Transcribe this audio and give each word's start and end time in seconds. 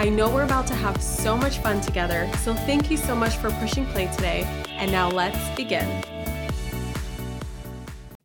I 0.00 0.08
know 0.08 0.30
we're 0.30 0.44
about 0.44 0.66
to 0.68 0.74
have 0.74 1.02
so 1.02 1.36
much 1.36 1.58
fun 1.58 1.82
together, 1.82 2.26
so 2.38 2.54
thank 2.54 2.90
you 2.90 2.96
so 2.96 3.14
much 3.14 3.36
for 3.36 3.50
pushing 3.50 3.84
play 3.84 4.06
today. 4.06 4.44
And 4.70 4.90
now 4.90 5.10
let's 5.10 5.54
begin. 5.56 6.02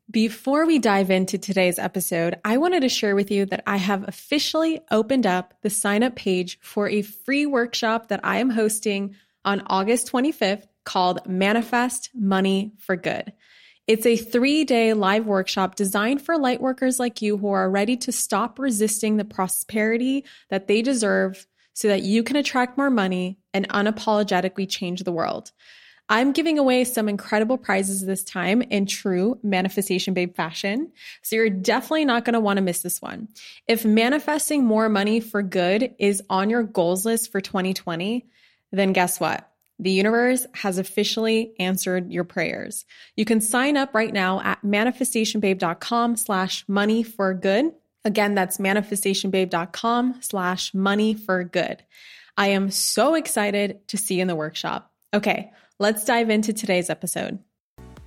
Before 0.09 0.65
we 0.65 0.79
dive 0.79 1.11
into 1.11 1.37
today's 1.37 1.77
episode, 1.77 2.39
I 2.45 2.55
wanted 2.55 2.79
to 2.83 2.87
share 2.87 3.13
with 3.13 3.29
you 3.29 3.45
that 3.47 3.61
I 3.67 3.75
have 3.75 4.07
officially 4.07 4.79
opened 4.89 5.25
up 5.25 5.53
the 5.63 5.69
sign 5.69 6.01
up 6.01 6.15
page 6.15 6.57
for 6.61 6.87
a 6.87 7.01
free 7.01 7.45
workshop 7.45 8.07
that 8.07 8.21
I 8.23 8.37
am 8.37 8.51
hosting 8.51 9.15
on 9.43 9.61
August 9.67 10.09
25th 10.09 10.63
called 10.85 11.27
Manifest 11.27 12.09
Money 12.13 12.71
for 12.77 12.95
Good. 12.95 13.33
It's 13.85 14.05
a 14.05 14.15
three 14.15 14.63
day 14.63 14.93
live 14.93 15.25
workshop 15.25 15.75
designed 15.75 16.21
for 16.21 16.37
lightworkers 16.37 16.99
like 16.99 17.21
you 17.21 17.35
who 17.35 17.49
are 17.49 17.69
ready 17.69 17.97
to 17.97 18.13
stop 18.13 18.59
resisting 18.59 19.17
the 19.17 19.25
prosperity 19.25 20.23
that 20.49 20.67
they 20.67 20.81
deserve 20.81 21.45
so 21.75 21.89
that 21.89 22.01
you 22.01 22.23
can 22.23 22.37
attract 22.37 22.77
more 22.77 22.89
money 22.89 23.37
and 23.53 23.69
unapologetically 23.69 24.67
change 24.67 25.03
the 25.03 25.11
world. 25.11 25.51
I'm 26.07 26.33
giving 26.33 26.59
away 26.59 26.83
some 26.83 27.09
incredible 27.09 27.57
prizes 27.57 28.05
this 28.05 28.23
time 28.23 28.61
in 28.61 28.85
true 28.85 29.39
manifestation 29.43 30.13
babe 30.13 30.35
fashion. 30.35 30.91
So 31.23 31.35
you're 31.35 31.49
definitely 31.49 32.05
not 32.05 32.25
going 32.25 32.35
to 32.35 32.39
want 32.39 32.57
to 32.57 32.63
miss 32.63 32.81
this 32.81 33.01
one. 33.01 33.27
If 33.67 33.85
manifesting 33.85 34.63
more 34.63 34.87
money 34.87 35.19
for 35.19 35.41
good 35.41 35.95
is 35.97 36.21
on 36.29 36.49
your 36.49 36.63
goals 36.63 37.05
list 37.05 37.31
for 37.31 37.41
2020, 37.41 38.25
then 38.71 38.93
guess 38.93 39.19
what? 39.19 39.49
The 39.79 39.91
universe 39.91 40.45
has 40.53 40.77
officially 40.77 41.53
answered 41.59 42.11
your 42.11 42.23
prayers. 42.23 42.85
You 43.15 43.25
can 43.25 43.41
sign 43.41 43.75
up 43.75 43.93
right 43.93 44.13
now 44.13 44.41
at 44.41 44.61
manifestationbabe.com 44.61 46.15
slash 46.15 46.63
money 46.67 47.03
for 47.03 47.33
good. 47.33 47.73
Again, 48.06 48.36
that's 48.36 48.59
manifestationbabe.com 48.59 50.20
slash 50.22 50.75
money 50.75 51.16
for 51.16 51.44
good. 51.44 51.84
I 52.38 52.49
am 52.49 52.70
so 52.70 53.16
excited 53.16 53.88
to 53.88 53.98
see 53.98 54.17
you 54.17 54.21
in 54.21 54.27
the 54.27 54.36
workshop. 54.36 54.92
Okay, 55.11 55.52
let's 55.80 56.05
dive 56.05 56.30
into 56.30 56.54
today's 56.54 56.92
episode. 56.92 57.39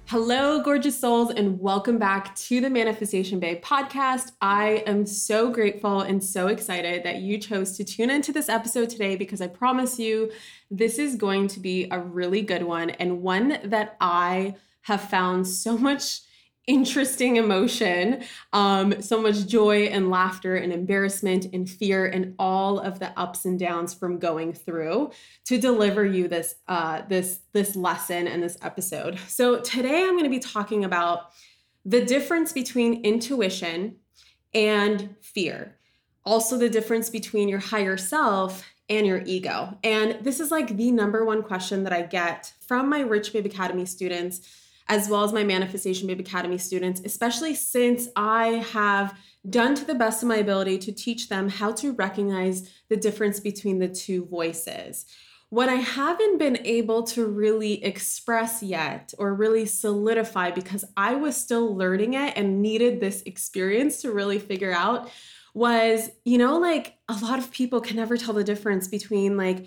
Hello, 0.07 0.63
gorgeous 0.63 0.99
souls, 0.99 1.33
and 1.33 1.59
welcome 1.59 1.99
back 1.99 2.37
to 2.37 2.61
the 2.61 2.71
Manifestation 2.71 3.41
Babe 3.41 3.61
podcast. 3.61 4.31
I 4.41 4.85
am 4.87 5.05
so 5.05 5.51
grateful 5.51 6.03
and 6.03 6.23
so 6.23 6.47
excited 6.47 7.03
that 7.03 7.17
you 7.17 7.37
chose 7.39 7.77
to 7.77 7.85
tune 7.85 8.09
into 8.09 8.33
this 8.33 8.49
episode 8.49 8.91
today 8.91 9.17
because 9.17 9.41
I 9.41 9.49
promise 9.49 9.99
you 9.99 10.31
this 10.71 11.01
is 11.01 11.17
going 11.17 11.49
to 11.49 11.61
be 11.61 11.89
a 11.91 11.99
really 11.99 12.43
good 12.43 12.63
one 12.63 12.91
and 12.91 13.21
one 13.21 13.59
that 13.65 13.97
I 14.01 14.55
have 14.83 15.11
found 15.11 15.49
so 15.49 15.77
much 15.77 16.21
interesting 16.69 17.37
emotion, 17.37 18.23
um, 18.53 19.01
so 19.03 19.21
much 19.21 19.47
joy 19.47 19.87
and 19.87 20.11
laughter 20.11 20.55
and 20.55 20.73
embarrassment 20.73 21.47
and 21.53 21.69
fear 21.69 22.07
and 22.07 22.35
all 22.39 22.79
of 22.79 23.01
the 23.01 23.19
ups 23.19 23.47
and 23.47 23.59
downs 23.59 23.95
from 23.95 24.19
going 24.19 24.53
through 24.53 25.11
to 25.47 25.59
deliver 25.59 26.05
you 26.05 26.29
this 26.29 26.55
uh, 26.69 27.03
this 27.09 27.41
this 27.53 27.75
lesson 27.75 28.29
and 28.29 28.43
this 28.43 28.59
episode. 28.63 29.19
So 29.27 29.59
today 29.61 30.05
I'm 30.05 30.13
going 30.13 30.25
to 30.25 30.31
be 30.31 30.39
talking 30.39 30.85
about 30.85 31.31
the 31.85 32.05
difference 32.05 32.53
between 32.53 33.03
intuition 33.05 33.97
and 34.55 35.17
fear. 35.21 35.77
Also, 36.25 36.59
the 36.59 36.69
difference 36.69 37.09
between 37.09 37.49
your 37.49 37.61
higher 37.61 37.97
self 37.97 38.63
and 38.91 39.07
your 39.07 39.23
ego. 39.25 39.79
And 39.83 40.19
this 40.23 40.41
is 40.41 40.51
like 40.51 40.77
the 40.77 40.93
number 40.93 41.25
one 41.25 41.43
question 41.43 41.85
that 41.85 41.93
I 41.93 42.03
get 42.03 42.53
from 42.61 42.91
my 42.91 43.01
Rich 43.01 43.33
Babe 43.33 43.47
Academy 43.47 43.87
students 43.87 44.41
as 44.89 45.09
well 45.09 45.23
as 45.23 45.33
my 45.33 45.45
Manifestation 45.45 46.07
Babe 46.07 46.21
Academy 46.21 46.59
students, 46.59 47.01
especially 47.05 47.55
since 47.55 48.09
I 48.17 48.65
have 48.73 49.19
done 49.49 49.75
to 49.75 49.85
the 49.85 49.95
best 49.95 50.23
of 50.23 50.29
my 50.29 50.37
ability 50.37 50.79
to 50.79 50.93
teach 50.93 51.29
them 51.29 51.49
how 51.49 51.73
to 51.73 51.93
recognize 51.93 52.71
the 52.89 52.97
difference 52.97 53.41
between 53.41 53.79
the 53.79 53.89
two 53.89 54.25
voices. 54.27 55.07
What 55.51 55.69
I 55.69 55.77
haven't 55.77 56.39
been 56.39 56.59
able 56.67 57.05
to 57.05 57.27
really 57.27 57.83
express 57.83 58.63
yet 58.63 59.15
or 59.19 59.35
really 59.35 59.65
solidify 59.65 60.51
because 60.51 60.85
I 60.97 61.15
was 61.15 61.37
still 61.37 61.75
learning 61.75 62.15
it 62.15 62.35
and 62.37 62.61
needed 62.61 63.01
this 63.01 63.23
experience 63.23 64.03
to 64.03 64.13
really 64.13 64.39
figure 64.39 64.73
out 64.73 65.11
was, 65.55 66.11
you 66.25 66.37
know, 66.37 66.59
like 66.59 66.99
a 67.09 67.15
lot 67.15 67.39
of 67.39 67.51
people 67.51 67.81
can 67.81 67.97
never 67.97 68.17
tell 68.17 68.35
the 68.35 68.45
difference 68.45 68.89
between 68.89 69.37
like 69.37 69.67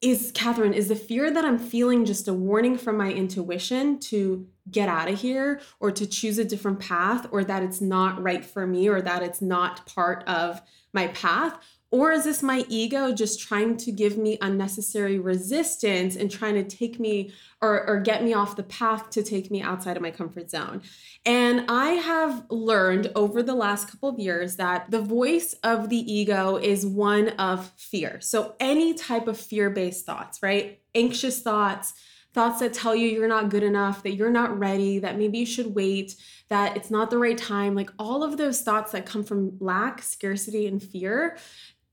is 0.00 0.30
Kathrin, 0.32 0.72
is 0.72 0.88
the 0.88 0.96
fear 0.96 1.30
that 1.30 1.44
I'm 1.44 1.58
feeling 1.58 2.04
just 2.04 2.28
a 2.28 2.32
warning 2.32 2.78
from 2.78 2.96
my 2.96 3.12
intuition 3.12 3.98
to 4.00 4.46
get 4.70 4.88
out 4.88 5.10
of 5.10 5.20
here 5.20 5.60
or 5.80 5.90
to 5.90 6.06
choose 6.06 6.38
a 6.38 6.44
different 6.44 6.78
path 6.78 7.26
or 7.32 7.42
that 7.42 7.62
it's 7.62 7.80
not 7.80 8.22
right 8.22 8.44
for 8.44 8.66
me 8.66 8.88
or 8.88 9.02
that 9.02 9.22
it's 9.22 9.42
not 9.42 9.86
part 9.86 10.22
of 10.28 10.62
my 10.92 11.08
path? 11.08 11.58
Or 11.90 12.12
is 12.12 12.24
this 12.24 12.42
my 12.42 12.66
ego 12.68 13.12
just 13.14 13.40
trying 13.40 13.78
to 13.78 13.92
give 13.92 14.18
me 14.18 14.36
unnecessary 14.42 15.18
resistance 15.18 16.16
and 16.16 16.30
trying 16.30 16.54
to 16.54 16.64
take 16.64 17.00
me 17.00 17.32
or, 17.62 17.86
or 17.88 18.00
get 18.00 18.22
me 18.22 18.34
off 18.34 18.56
the 18.56 18.62
path 18.64 19.08
to 19.10 19.22
take 19.22 19.50
me 19.50 19.62
outside 19.62 19.96
of 19.96 20.02
my 20.02 20.10
comfort 20.10 20.50
zone? 20.50 20.82
And 21.24 21.64
I 21.68 21.92
have 21.92 22.44
learned 22.50 23.10
over 23.14 23.42
the 23.42 23.54
last 23.54 23.90
couple 23.90 24.10
of 24.10 24.18
years 24.18 24.56
that 24.56 24.90
the 24.90 25.00
voice 25.00 25.54
of 25.64 25.88
the 25.88 26.12
ego 26.12 26.56
is 26.56 26.84
one 26.84 27.30
of 27.30 27.72
fear. 27.76 28.20
So, 28.20 28.54
any 28.60 28.92
type 28.92 29.26
of 29.26 29.40
fear 29.40 29.70
based 29.70 30.04
thoughts, 30.04 30.42
right? 30.42 30.80
Anxious 30.94 31.40
thoughts, 31.40 31.94
thoughts 32.34 32.60
that 32.60 32.74
tell 32.74 32.94
you 32.94 33.08
you're 33.08 33.28
not 33.28 33.48
good 33.48 33.62
enough, 33.62 34.02
that 34.02 34.14
you're 34.14 34.30
not 34.30 34.58
ready, 34.58 34.98
that 34.98 35.16
maybe 35.16 35.38
you 35.38 35.46
should 35.46 35.74
wait, 35.74 36.14
that 36.50 36.76
it's 36.76 36.90
not 36.90 37.08
the 37.08 37.18
right 37.18 37.38
time, 37.38 37.74
like 37.74 37.90
all 37.98 38.22
of 38.22 38.36
those 38.36 38.60
thoughts 38.60 38.92
that 38.92 39.06
come 39.06 39.24
from 39.24 39.56
lack, 39.58 40.02
scarcity, 40.02 40.66
and 40.66 40.82
fear 40.82 41.38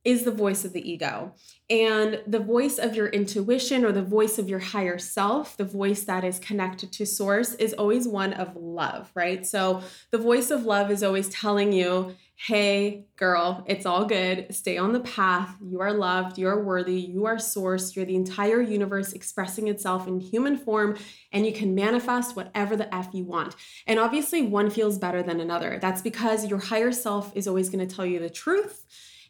is 0.06 0.24
the 0.24 0.32
voice 0.32 0.64
of 0.64 0.72
the 0.72 0.90
ego. 0.90 1.34
And 1.68 2.22
the 2.28 2.40
voice 2.40 2.78
of 2.78 2.96
your 2.96 3.08
intuition 3.08 3.84
or 3.84 3.92
the 3.92 4.04
voice 4.04 4.38
of 4.38 4.48
your 4.48 4.60
higher 4.60 5.00
self, 5.00 5.58
the 5.58 5.66
voice 5.66 6.04
that 6.04 6.24
is 6.24 6.38
connected 6.38 6.92
to 6.94 7.08
source, 7.08 7.56
is 7.56 7.74
always 7.74 8.08
one 8.08 8.34
of 8.34 8.56
love, 8.56 9.10
right? 9.16 9.46
So 9.46 9.82
the 10.12 10.20
voice 10.20 10.52
of 10.52 10.64
love 10.64 10.92
is 10.92 11.02
always 11.02 11.28
telling 11.30 11.74
you, 11.74 12.16
hey, 12.38 13.06
girl, 13.16 13.64
it's 13.66 13.86
all 13.86 14.06
good. 14.06 14.54
Stay 14.54 14.78
on 14.78 14.92
the 14.92 15.00
path. 15.00 15.56
You 15.62 15.80
are 15.80 15.94
loved. 15.94 16.38
You 16.38 16.50
are 16.50 16.64
worthy. 16.64 17.00
You 17.00 17.26
are 17.26 17.40
source. 17.40 17.96
You're 17.96 18.06
the 18.06 18.16
entire 18.16 18.62
universe 18.62 19.14
expressing 19.14 19.70
itself 19.70 20.06
in 20.08 20.20
human 20.20 20.58
form, 20.58 20.98
and 21.32 21.46
you 21.46 21.54
can 21.54 21.74
manifest 21.74 22.36
whatever 22.36 22.76
the 22.76 22.94
F 22.94 23.10
you 23.14 23.24
want. 23.24 23.56
And 23.88 24.00
obviously, 24.00 24.42
one 24.44 24.70
feels 24.70 25.00
better 25.00 25.24
than 25.24 25.40
another. 25.40 25.80
That's 25.82 26.02
because 26.02 26.46
your 26.46 26.60
higher 26.60 26.92
self 26.92 27.32
is 27.36 27.48
always 27.48 27.70
going 27.70 27.88
to 27.88 27.96
tell 27.96 28.06
you 28.06 28.20
the 28.20 28.30
truth 28.30 28.86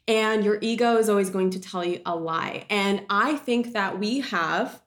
and 0.07 0.43
your 0.43 0.59
ego 0.61 0.97
is 0.97 1.09
always 1.09 1.29
going 1.29 1.49
to 1.51 1.59
tell 1.59 1.83
you 1.83 2.01
a 2.05 2.15
lie. 2.15 2.65
And 2.69 3.03
I 3.09 3.35
think 3.35 3.73
that 3.73 3.99
we 3.99 4.19
have 4.21 4.81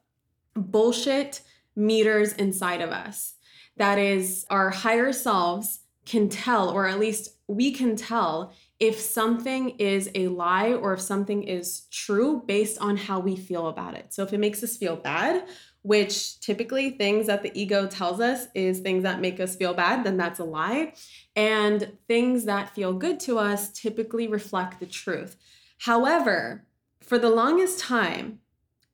bullshit 0.54 1.42
meters 1.74 2.32
inside 2.32 2.80
of 2.80 2.90
us. 2.90 3.34
That 3.76 3.98
is, 3.98 4.44
our 4.50 4.70
higher 4.70 5.12
selves 5.12 5.80
can 6.04 6.28
tell, 6.28 6.70
or 6.70 6.86
at 6.86 6.98
least 6.98 7.36
we 7.46 7.70
can 7.70 7.94
tell, 7.96 8.52
if 8.80 8.98
something 8.98 9.70
is 9.70 10.10
a 10.14 10.28
lie 10.28 10.72
or 10.72 10.94
if 10.94 11.00
something 11.00 11.42
is 11.42 11.82
true 11.90 12.42
based 12.46 12.78
on 12.80 12.96
how 12.96 13.18
we 13.18 13.36
feel 13.36 13.68
about 13.68 13.94
it. 13.94 14.14
So 14.14 14.22
if 14.22 14.32
it 14.32 14.38
makes 14.38 14.62
us 14.62 14.76
feel 14.76 14.96
bad, 14.96 15.46
which 15.88 16.38
typically 16.40 16.90
things 16.90 17.28
that 17.28 17.42
the 17.42 17.50
ego 17.58 17.86
tells 17.86 18.20
us 18.20 18.46
is 18.54 18.80
things 18.80 19.04
that 19.04 19.22
make 19.22 19.40
us 19.40 19.56
feel 19.56 19.72
bad, 19.72 20.04
then 20.04 20.18
that's 20.18 20.38
a 20.38 20.44
lie. 20.44 20.92
And 21.34 21.96
things 22.06 22.44
that 22.44 22.74
feel 22.74 22.92
good 22.92 23.18
to 23.20 23.38
us 23.38 23.70
typically 23.70 24.28
reflect 24.28 24.80
the 24.80 24.86
truth. 24.86 25.38
However, 25.78 26.66
for 27.00 27.18
the 27.18 27.30
longest 27.30 27.78
time, 27.78 28.40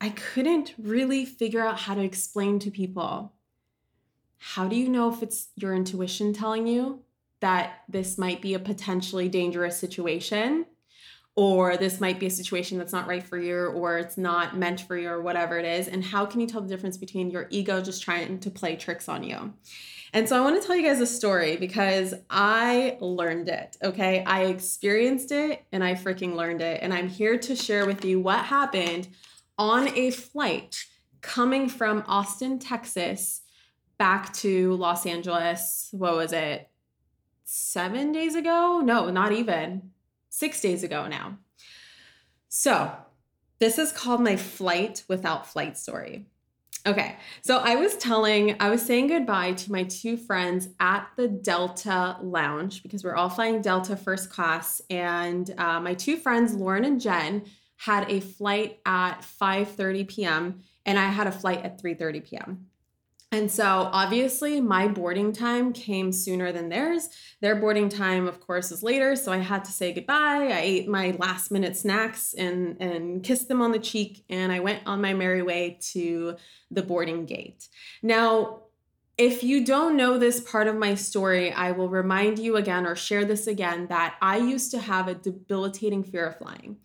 I 0.00 0.10
couldn't 0.10 0.74
really 0.78 1.24
figure 1.24 1.66
out 1.66 1.80
how 1.80 1.94
to 1.96 2.00
explain 2.00 2.60
to 2.60 2.70
people 2.70 3.32
how 4.38 4.68
do 4.68 4.76
you 4.76 4.88
know 4.88 5.12
if 5.12 5.20
it's 5.20 5.48
your 5.56 5.74
intuition 5.74 6.32
telling 6.32 6.68
you 6.68 7.00
that 7.40 7.80
this 7.88 8.18
might 8.18 8.40
be 8.40 8.54
a 8.54 8.60
potentially 8.60 9.28
dangerous 9.28 9.76
situation? 9.76 10.66
Or 11.36 11.76
this 11.76 12.00
might 12.00 12.20
be 12.20 12.26
a 12.26 12.30
situation 12.30 12.78
that's 12.78 12.92
not 12.92 13.08
right 13.08 13.22
for 13.22 13.38
you, 13.38 13.56
or 13.56 13.98
it's 13.98 14.16
not 14.16 14.56
meant 14.56 14.82
for 14.82 14.96
you, 14.96 15.08
or 15.08 15.20
whatever 15.20 15.58
it 15.58 15.64
is. 15.64 15.88
And 15.88 16.04
how 16.04 16.24
can 16.26 16.40
you 16.40 16.46
tell 16.46 16.60
the 16.60 16.68
difference 16.68 16.96
between 16.96 17.30
your 17.30 17.48
ego 17.50 17.82
just 17.82 18.02
trying 18.02 18.38
to 18.38 18.50
play 18.50 18.76
tricks 18.76 19.08
on 19.08 19.24
you? 19.24 19.52
And 20.12 20.28
so 20.28 20.36
I 20.36 20.40
want 20.42 20.60
to 20.60 20.64
tell 20.64 20.76
you 20.76 20.86
guys 20.86 21.00
a 21.00 21.06
story 21.08 21.56
because 21.56 22.14
I 22.30 22.96
learned 23.00 23.48
it, 23.48 23.76
okay? 23.82 24.22
I 24.24 24.44
experienced 24.44 25.32
it 25.32 25.64
and 25.72 25.82
I 25.82 25.94
freaking 25.94 26.36
learned 26.36 26.62
it. 26.62 26.80
And 26.82 26.94
I'm 26.94 27.08
here 27.08 27.36
to 27.36 27.56
share 27.56 27.84
with 27.84 28.04
you 28.04 28.20
what 28.20 28.44
happened 28.44 29.08
on 29.58 29.88
a 29.96 30.12
flight 30.12 30.84
coming 31.20 31.68
from 31.68 32.04
Austin, 32.06 32.60
Texas, 32.60 33.40
back 33.98 34.32
to 34.34 34.74
Los 34.74 35.04
Angeles. 35.04 35.88
What 35.90 36.14
was 36.14 36.32
it? 36.32 36.68
Seven 37.42 38.12
days 38.12 38.36
ago? 38.36 38.82
No, 38.84 39.10
not 39.10 39.32
even. 39.32 39.90
Six 40.36 40.60
days 40.60 40.82
ago 40.82 41.06
now. 41.06 41.38
So, 42.48 42.90
this 43.60 43.78
is 43.78 43.92
called 43.92 44.20
my 44.20 44.34
flight 44.34 45.04
without 45.06 45.46
flight 45.46 45.78
story. 45.78 46.26
Okay, 46.84 47.14
so 47.42 47.58
I 47.58 47.76
was 47.76 47.96
telling, 47.96 48.56
I 48.58 48.68
was 48.68 48.82
saying 48.82 49.06
goodbye 49.06 49.52
to 49.52 49.70
my 49.70 49.84
two 49.84 50.16
friends 50.16 50.70
at 50.80 51.06
the 51.16 51.28
Delta 51.28 52.16
Lounge 52.20 52.82
because 52.82 53.04
we're 53.04 53.14
all 53.14 53.28
flying 53.28 53.62
Delta 53.62 53.94
first 53.94 54.28
class, 54.28 54.82
and 54.90 55.54
uh, 55.56 55.78
my 55.78 55.94
two 55.94 56.16
friends, 56.16 56.52
Lauren 56.52 56.84
and 56.84 57.00
Jen, 57.00 57.44
had 57.76 58.10
a 58.10 58.18
flight 58.18 58.80
at 58.84 59.20
5:30 59.20 60.08
p.m. 60.08 60.62
and 60.84 60.98
I 60.98 61.06
had 61.06 61.28
a 61.28 61.32
flight 61.32 61.62
at 61.62 61.80
3:30 61.80 62.24
p.m. 62.24 62.66
And 63.34 63.50
so 63.50 63.90
obviously 63.92 64.60
my 64.60 64.86
boarding 64.86 65.32
time 65.32 65.72
came 65.72 66.12
sooner 66.12 66.52
than 66.52 66.68
theirs. 66.68 67.08
Their 67.40 67.56
boarding 67.56 67.88
time, 67.88 68.28
of 68.28 68.38
course, 68.38 68.70
is 68.70 68.84
later. 68.84 69.16
So 69.16 69.32
I 69.32 69.38
had 69.38 69.64
to 69.64 69.72
say 69.72 69.92
goodbye. 69.92 70.50
I 70.52 70.60
ate 70.60 70.86
my 70.86 71.16
last 71.18 71.50
minute 71.50 71.76
snacks 71.76 72.32
and, 72.34 72.80
and 72.80 73.24
kissed 73.24 73.48
them 73.48 73.60
on 73.60 73.72
the 73.72 73.80
cheek. 73.80 74.24
And 74.30 74.52
I 74.52 74.60
went 74.60 74.86
on 74.86 75.00
my 75.00 75.14
merry 75.14 75.42
way 75.42 75.80
to 75.92 76.36
the 76.70 76.82
boarding 76.82 77.26
gate. 77.26 77.66
Now, 78.04 78.60
if 79.18 79.42
you 79.42 79.64
don't 79.64 79.96
know 79.96 80.16
this 80.16 80.38
part 80.38 80.68
of 80.68 80.76
my 80.76 80.94
story, 80.94 81.52
I 81.52 81.72
will 81.72 81.88
remind 81.88 82.38
you 82.38 82.54
again 82.54 82.86
or 82.86 82.94
share 82.94 83.24
this 83.24 83.48
again 83.48 83.88
that 83.88 84.14
I 84.22 84.36
used 84.36 84.70
to 84.70 84.78
have 84.78 85.08
a 85.08 85.14
debilitating 85.14 86.04
fear 86.04 86.26
of 86.26 86.38
flying 86.38 86.76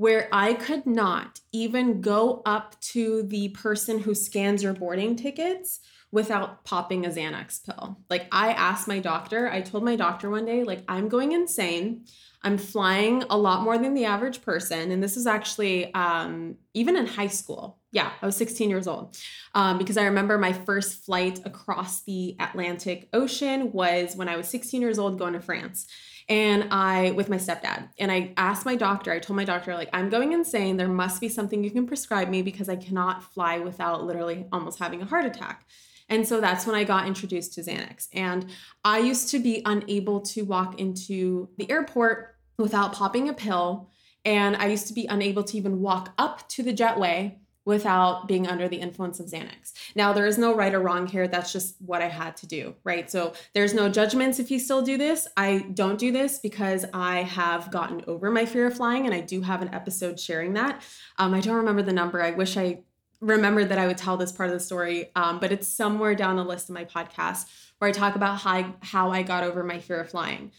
where 0.00 0.30
I 0.32 0.54
could 0.54 0.86
not 0.86 1.40
even 1.52 2.00
go 2.00 2.40
up 2.46 2.80
to 2.80 3.22
the 3.24 3.50
person 3.50 3.98
who 3.98 4.14
scans 4.14 4.62
your 4.62 4.72
boarding 4.72 5.14
tickets 5.14 5.80
without 6.10 6.64
popping 6.64 7.04
a 7.04 7.10
Xanax 7.10 7.62
pill. 7.62 7.98
Like 8.08 8.26
I 8.32 8.52
asked 8.52 8.88
my 8.88 8.98
doctor, 8.98 9.50
I 9.50 9.60
told 9.60 9.84
my 9.84 9.96
doctor 9.96 10.30
one 10.30 10.46
day, 10.46 10.64
like, 10.64 10.84
I'm 10.88 11.10
going 11.10 11.32
insane. 11.32 12.06
I'm 12.42 12.56
flying 12.56 13.24
a 13.28 13.36
lot 13.36 13.62
more 13.62 13.76
than 13.76 13.92
the 13.92 14.06
average 14.06 14.40
person. 14.40 14.90
And 14.90 15.02
this 15.02 15.18
is 15.18 15.26
actually 15.26 15.92
um, 15.92 16.56
even 16.72 16.96
in 16.96 17.04
high 17.04 17.26
school. 17.26 17.76
Yeah, 17.92 18.10
I 18.22 18.24
was 18.24 18.36
16 18.36 18.70
years 18.70 18.86
old. 18.86 19.18
Um, 19.54 19.76
because 19.76 19.98
I 19.98 20.04
remember 20.04 20.38
my 20.38 20.54
first 20.54 21.04
flight 21.04 21.40
across 21.44 22.04
the 22.04 22.36
Atlantic 22.40 23.10
Ocean 23.12 23.70
was 23.72 24.16
when 24.16 24.30
I 24.30 24.38
was 24.38 24.48
16 24.48 24.80
years 24.80 24.98
old 24.98 25.18
going 25.18 25.34
to 25.34 25.40
France 25.40 25.86
and 26.30 26.68
I 26.70 27.10
with 27.10 27.28
my 27.28 27.36
stepdad. 27.36 27.88
And 27.98 28.10
I 28.10 28.32
asked 28.36 28.64
my 28.64 28.76
doctor, 28.76 29.12
I 29.12 29.18
told 29.18 29.36
my 29.36 29.44
doctor, 29.44 29.74
like, 29.74 29.90
I'm 29.92 30.08
going 30.08 30.32
insane. 30.32 30.76
There 30.76 30.88
must 30.88 31.20
be 31.20 31.28
something 31.28 31.64
you 31.64 31.72
can 31.72 31.88
prescribe 31.88 32.28
me 32.28 32.40
because 32.40 32.68
I 32.68 32.76
cannot 32.76 33.24
fly 33.34 33.58
without 33.58 34.04
literally 34.04 34.46
almost 34.52 34.78
having 34.78 35.02
a 35.02 35.04
heart 35.04 35.24
attack. 35.24 35.66
And 36.08 36.26
so 36.26 36.40
that's 36.40 36.66
when 36.66 36.76
I 36.76 36.84
got 36.84 37.08
introduced 37.08 37.54
to 37.54 37.62
Xanax. 37.62 38.06
And 38.12 38.46
I 38.84 39.00
used 39.00 39.28
to 39.30 39.40
be 39.40 39.60
unable 39.66 40.20
to 40.20 40.42
walk 40.42 40.80
into 40.80 41.48
the 41.58 41.68
airport 41.68 42.36
without 42.58 42.92
popping 42.92 43.28
a 43.28 43.32
pill. 43.32 43.90
And 44.24 44.56
I 44.56 44.66
used 44.66 44.86
to 44.86 44.94
be 44.94 45.06
unable 45.06 45.42
to 45.44 45.56
even 45.56 45.80
walk 45.80 46.14
up 46.16 46.48
to 46.50 46.62
the 46.62 46.72
jetway 46.72 47.38
without 47.70 48.26
being 48.26 48.48
under 48.48 48.66
the 48.68 48.76
influence 48.76 49.20
of 49.20 49.26
Xanax. 49.26 49.72
Now, 49.94 50.12
there 50.12 50.26
is 50.26 50.38
no 50.38 50.52
right 50.54 50.74
or 50.74 50.80
wrong 50.80 51.06
here. 51.06 51.28
That's 51.28 51.52
just 51.52 51.76
what 51.80 52.02
I 52.02 52.08
had 52.08 52.36
to 52.38 52.46
do, 52.48 52.74
right? 52.82 53.08
So 53.08 53.32
there's 53.54 53.72
no 53.72 53.88
judgments 53.88 54.40
if 54.40 54.50
you 54.50 54.58
still 54.58 54.82
do 54.82 54.98
this. 54.98 55.28
I 55.36 55.66
don't 55.72 55.96
do 55.96 56.10
this 56.10 56.40
because 56.40 56.84
I 56.92 57.22
have 57.22 57.70
gotten 57.70 58.02
over 58.08 58.28
my 58.28 58.44
fear 58.44 58.66
of 58.66 58.76
flying 58.76 59.06
and 59.06 59.14
I 59.14 59.20
do 59.20 59.40
have 59.42 59.62
an 59.62 59.72
episode 59.72 60.18
sharing 60.18 60.54
that. 60.54 60.82
Um, 61.16 61.32
I 61.32 61.40
don't 61.40 61.54
remember 61.54 61.82
the 61.82 61.92
number. 61.92 62.20
I 62.20 62.32
wish 62.32 62.56
I 62.56 62.80
remembered 63.20 63.68
that 63.68 63.78
I 63.78 63.86
would 63.86 63.98
tell 63.98 64.16
this 64.16 64.32
part 64.32 64.48
of 64.48 64.54
the 64.54 64.60
story, 64.60 65.12
um, 65.14 65.38
but 65.38 65.52
it's 65.52 65.68
somewhere 65.68 66.16
down 66.16 66.34
the 66.34 66.44
list 66.44 66.68
of 66.68 66.74
my 66.74 66.84
podcast 66.84 67.46
where 67.78 67.88
I 67.88 67.92
talk 67.92 68.16
about 68.16 68.40
how 68.40 68.50
I, 68.50 68.74
how 68.80 69.10
I 69.12 69.22
got 69.22 69.44
over 69.44 69.62
my 69.62 69.78
fear 69.78 70.00
of 70.00 70.10
flying. 70.10 70.50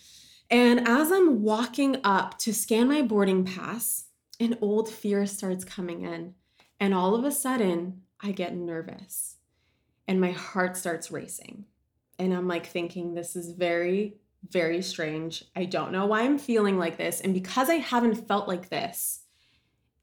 And 0.50 0.88
as 0.88 1.12
I'm 1.12 1.42
walking 1.42 1.98
up 2.06 2.40
to 2.40 2.54
scan 2.54 2.88
my 2.88 3.02
boarding 3.02 3.44
pass, 3.44 4.06
an 4.40 4.57
old 4.62 4.88
fear 4.90 5.25
starts 5.25 5.66
coming 5.66 6.04
in. 6.04 6.36
And 6.81 6.95
all 6.95 7.13
of 7.13 7.24
a 7.24 7.31
sudden, 7.31 8.01
I 8.19 8.31
get 8.31 8.56
nervous 8.56 9.38
and 10.07 10.19
my 10.19 10.31
heart 10.31 10.75
starts 10.75 11.12
racing. 11.12 11.66
And 12.18 12.33
I'm 12.33 12.48
like 12.48 12.66
thinking, 12.66 13.13
this 13.13 13.36
is 13.36 13.51
very, 13.51 14.16
very 14.50 14.81
strange. 14.81 15.45
I 15.56 15.66
don't 15.66 15.92
know 15.92 16.07
why 16.07 16.24
I'm 16.24 16.39
feeling 16.39 16.80
like 16.80 16.98
this. 16.98 17.22
And 17.22 17.36
because 17.36 17.69
I 17.69 17.75
haven't 17.75 18.28
felt 18.28 18.48
like 18.48 18.69
this 18.69 19.22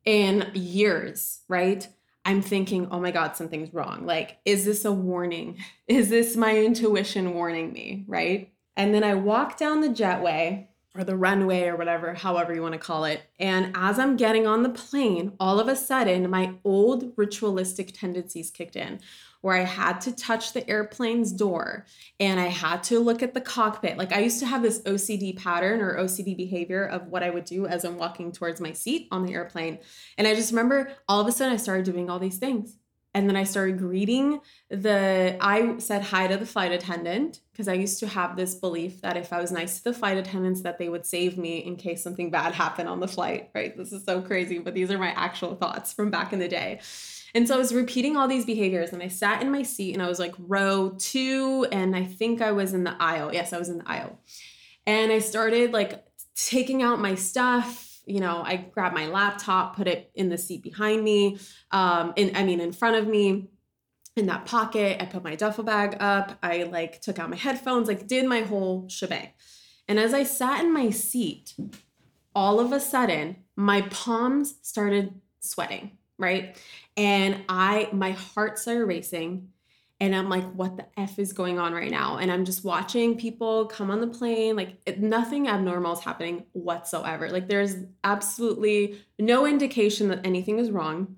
in 0.04 0.52
years, 0.54 1.40
right? 1.48 1.86
I'm 2.24 2.42
thinking, 2.42 2.86
oh 2.92 3.00
my 3.00 3.10
God, 3.10 3.36
something's 3.36 3.74
wrong. 3.74 4.06
Like, 4.06 4.38
is 4.44 4.64
this 4.64 4.84
a 4.84 4.92
warning? 4.92 5.58
Is 5.88 6.10
this 6.10 6.36
my 6.36 6.56
intuition 6.56 7.34
warning 7.34 7.72
me? 7.72 8.04
Right. 8.06 8.52
And 8.76 8.94
then 8.94 9.02
I 9.02 9.14
walk 9.14 9.58
down 9.58 9.80
the 9.80 9.88
jetway 9.88 10.67
or 10.94 11.04
the 11.04 11.16
runway 11.16 11.64
or 11.68 11.76
whatever, 11.76 12.14
however 12.14 12.54
you 12.54 12.62
want 12.62 12.72
to 12.72 12.78
call 12.78 13.04
it. 13.04 13.22
And 13.38 13.72
as 13.76 13.98
I'm 13.98 14.16
getting 14.16 14.46
on 14.46 14.62
the 14.62 14.68
plane, 14.68 15.32
all 15.38 15.60
of 15.60 15.68
a 15.68 15.76
sudden, 15.76 16.28
my 16.30 16.54
old 16.64 17.12
ritualistic 17.16 17.92
tendencies 17.92 18.50
kicked 18.50 18.76
in 18.76 19.00
where 19.40 19.56
I 19.56 19.64
had 19.64 20.00
to 20.02 20.14
touch 20.14 20.52
the 20.52 20.68
airplane's 20.68 21.32
door 21.32 21.86
and 22.18 22.40
I 22.40 22.46
had 22.46 22.82
to 22.84 22.98
look 22.98 23.22
at 23.22 23.34
the 23.34 23.40
cockpit. 23.40 23.96
Like 23.96 24.12
I 24.12 24.20
used 24.20 24.40
to 24.40 24.46
have 24.46 24.62
this 24.62 24.82
OCD 24.82 25.36
pattern 25.36 25.80
or 25.80 25.96
OCD 25.96 26.36
behavior 26.36 26.84
of 26.84 27.06
what 27.06 27.22
I 27.22 27.30
would 27.30 27.44
do 27.44 27.66
as 27.66 27.84
I'm 27.84 27.98
walking 27.98 28.32
towards 28.32 28.60
my 28.60 28.72
seat 28.72 29.06
on 29.12 29.24
the 29.24 29.34
airplane. 29.34 29.78
And 30.16 30.26
I 30.26 30.34
just 30.34 30.50
remember 30.50 30.92
all 31.08 31.20
of 31.20 31.26
a 31.26 31.32
sudden 31.32 31.54
I 31.54 31.58
started 31.58 31.84
doing 31.84 32.10
all 32.10 32.18
these 32.18 32.38
things. 32.38 32.76
And 33.18 33.28
then 33.28 33.34
I 33.34 33.42
started 33.42 33.78
greeting 33.78 34.40
the, 34.70 35.36
I 35.40 35.76
said 35.78 36.02
hi 36.02 36.28
to 36.28 36.36
the 36.36 36.46
flight 36.46 36.70
attendant 36.70 37.40
because 37.50 37.66
I 37.66 37.72
used 37.72 37.98
to 37.98 38.06
have 38.06 38.36
this 38.36 38.54
belief 38.54 39.00
that 39.00 39.16
if 39.16 39.32
I 39.32 39.40
was 39.40 39.50
nice 39.50 39.78
to 39.78 39.84
the 39.84 39.92
flight 39.92 40.16
attendants, 40.16 40.60
that 40.60 40.78
they 40.78 40.88
would 40.88 41.04
save 41.04 41.36
me 41.36 41.58
in 41.58 41.74
case 41.74 42.00
something 42.00 42.30
bad 42.30 42.54
happened 42.54 42.88
on 42.88 43.00
the 43.00 43.08
flight, 43.08 43.50
right? 43.56 43.76
This 43.76 43.92
is 43.92 44.04
so 44.04 44.22
crazy, 44.22 44.60
but 44.60 44.72
these 44.72 44.92
are 44.92 44.98
my 44.98 45.10
actual 45.16 45.56
thoughts 45.56 45.92
from 45.92 46.12
back 46.12 46.32
in 46.32 46.38
the 46.38 46.46
day. 46.46 46.78
And 47.34 47.48
so 47.48 47.56
I 47.56 47.58
was 47.58 47.74
repeating 47.74 48.16
all 48.16 48.28
these 48.28 48.44
behaviors 48.44 48.92
and 48.92 49.02
I 49.02 49.08
sat 49.08 49.42
in 49.42 49.50
my 49.50 49.64
seat 49.64 49.94
and 49.94 50.02
I 50.02 50.06
was 50.06 50.20
like 50.20 50.36
row 50.38 50.94
two, 50.96 51.66
and 51.72 51.96
I 51.96 52.04
think 52.04 52.40
I 52.40 52.52
was 52.52 52.72
in 52.72 52.84
the 52.84 52.94
aisle. 53.02 53.34
Yes, 53.34 53.52
I 53.52 53.58
was 53.58 53.68
in 53.68 53.78
the 53.78 53.90
aisle. 53.90 54.16
And 54.86 55.10
I 55.10 55.18
started 55.18 55.72
like 55.72 56.04
taking 56.36 56.84
out 56.84 57.00
my 57.00 57.16
stuff 57.16 57.87
you 58.08 58.20
know, 58.20 58.42
I 58.44 58.56
grabbed 58.56 58.94
my 58.94 59.06
laptop, 59.06 59.76
put 59.76 59.86
it 59.86 60.10
in 60.14 60.28
the 60.28 60.38
seat 60.38 60.62
behind 60.62 61.04
me, 61.04 61.38
um, 61.70 62.12
in 62.16 62.34
I 62.36 62.44
mean 62.44 62.60
in 62.60 62.72
front 62.72 62.96
of 62.96 63.06
me 63.06 63.48
in 64.16 64.26
that 64.26 64.46
pocket. 64.46 65.00
I 65.00 65.06
put 65.06 65.22
my 65.22 65.36
duffel 65.36 65.64
bag 65.64 65.96
up. 66.00 66.38
I 66.42 66.64
like 66.64 67.00
took 67.00 67.18
out 67.18 67.30
my 67.30 67.36
headphones, 67.36 67.88
like 67.88 68.06
did 68.06 68.26
my 68.26 68.40
whole 68.40 68.88
shebang. 68.88 69.30
And 69.86 69.98
as 69.98 70.12
I 70.12 70.24
sat 70.24 70.60
in 70.64 70.72
my 70.72 70.90
seat, 70.90 71.54
all 72.34 72.60
of 72.60 72.72
a 72.72 72.80
sudden, 72.80 73.36
my 73.56 73.82
palms 73.82 74.56
started 74.62 75.20
sweating, 75.40 75.98
right? 76.18 76.56
And 76.96 77.44
I 77.48 77.88
my 77.92 78.12
heart 78.12 78.58
started 78.58 78.84
racing 78.84 79.50
and 80.00 80.14
I'm 80.14 80.28
like, 80.28 80.44
what 80.52 80.76
the 80.76 80.86
F 80.96 81.18
is 81.18 81.32
going 81.32 81.58
on 81.58 81.72
right 81.72 81.90
now? 81.90 82.18
And 82.18 82.30
I'm 82.30 82.44
just 82.44 82.64
watching 82.64 83.18
people 83.18 83.66
come 83.66 83.90
on 83.90 84.00
the 84.00 84.06
plane. 84.06 84.54
Like, 84.54 84.76
it, 84.86 85.00
nothing 85.00 85.48
abnormal 85.48 85.94
is 85.94 86.00
happening 86.00 86.44
whatsoever. 86.52 87.30
Like, 87.30 87.48
there's 87.48 87.74
absolutely 88.04 89.00
no 89.18 89.44
indication 89.44 90.08
that 90.08 90.24
anything 90.24 90.60
is 90.60 90.70
wrong. 90.70 91.16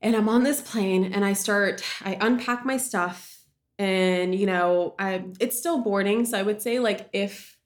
And 0.00 0.16
I'm 0.16 0.28
on 0.28 0.42
this 0.42 0.62
plane 0.62 1.12
and 1.12 1.22
I 1.22 1.34
start, 1.34 1.84
I 2.02 2.16
unpack 2.18 2.64
my 2.64 2.78
stuff 2.78 3.40
and, 3.78 4.34
you 4.34 4.46
know, 4.46 4.94
I, 4.98 5.24
it's 5.38 5.58
still 5.58 5.82
boarding. 5.82 6.24
So 6.24 6.38
I 6.38 6.42
would 6.42 6.62
say, 6.62 6.78
like, 6.78 7.10
if, 7.12 7.58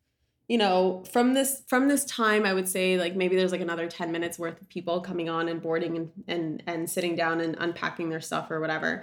you 0.48 0.58
know, 0.58 1.04
from 1.10 1.34
this 1.34 1.62
from 1.66 1.88
this 1.88 2.04
time, 2.04 2.44
I 2.46 2.52
would 2.52 2.68
say 2.68 2.98
like 2.98 3.16
maybe 3.16 3.34
there's 3.34 3.50
like 3.50 3.60
another 3.60 3.88
10 3.88 4.12
minutes 4.12 4.38
worth 4.38 4.60
of 4.60 4.68
people 4.68 5.00
coming 5.00 5.28
on 5.28 5.48
and 5.48 5.60
boarding 5.60 5.96
and 5.96 6.10
and 6.28 6.62
and 6.68 6.88
sitting 6.88 7.16
down 7.16 7.40
and 7.40 7.56
unpacking 7.58 8.10
their 8.10 8.20
stuff 8.20 8.48
or 8.48 8.60
whatever. 8.60 9.02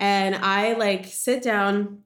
And 0.00 0.34
I 0.34 0.72
like 0.72 1.06
sit 1.06 1.42
down 1.42 2.02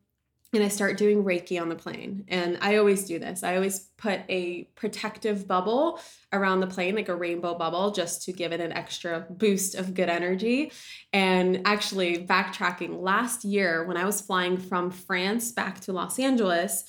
and 0.53 0.63
I 0.63 0.69
start 0.69 0.99
doing 0.99 1.25
Reiki 1.25 1.61
on 1.61 1.69
the 1.69 1.75
plane. 1.75 2.25
And 2.29 2.59
I 2.61 2.77
always 2.77 3.05
do 3.05 3.19
this. 3.19 3.43
I 3.43 3.57
always 3.57 3.81
put 3.97 4.21
a 4.29 4.65
protective 4.77 5.49
bubble 5.49 5.99
around 6.33 6.61
the 6.61 6.67
plane, 6.67 6.95
like 6.95 7.09
a 7.09 7.17
rainbow 7.17 7.55
bubble, 7.57 7.91
just 7.91 8.23
to 8.25 8.33
give 8.33 8.53
it 8.53 8.61
an 8.61 8.73
extra 8.73 9.27
boost 9.31 9.75
of 9.75 9.95
good 9.95 10.09
energy. 10.09 10.71
And 11.13 11.63
actually, 11.65 12.27
backtracking 12.27 13.03
last 13.03 13.45
year 13.45 13.85
when 13.85 13.97
I 13.97 14.05
was 14.05 14.21
flying 14.21 14.57
from 14.57 14.91
France 14.91 15.51
back 15.51 15.81
to 15.81 15.93
Los 15.93 16.19
Angeles, 16.19 16.85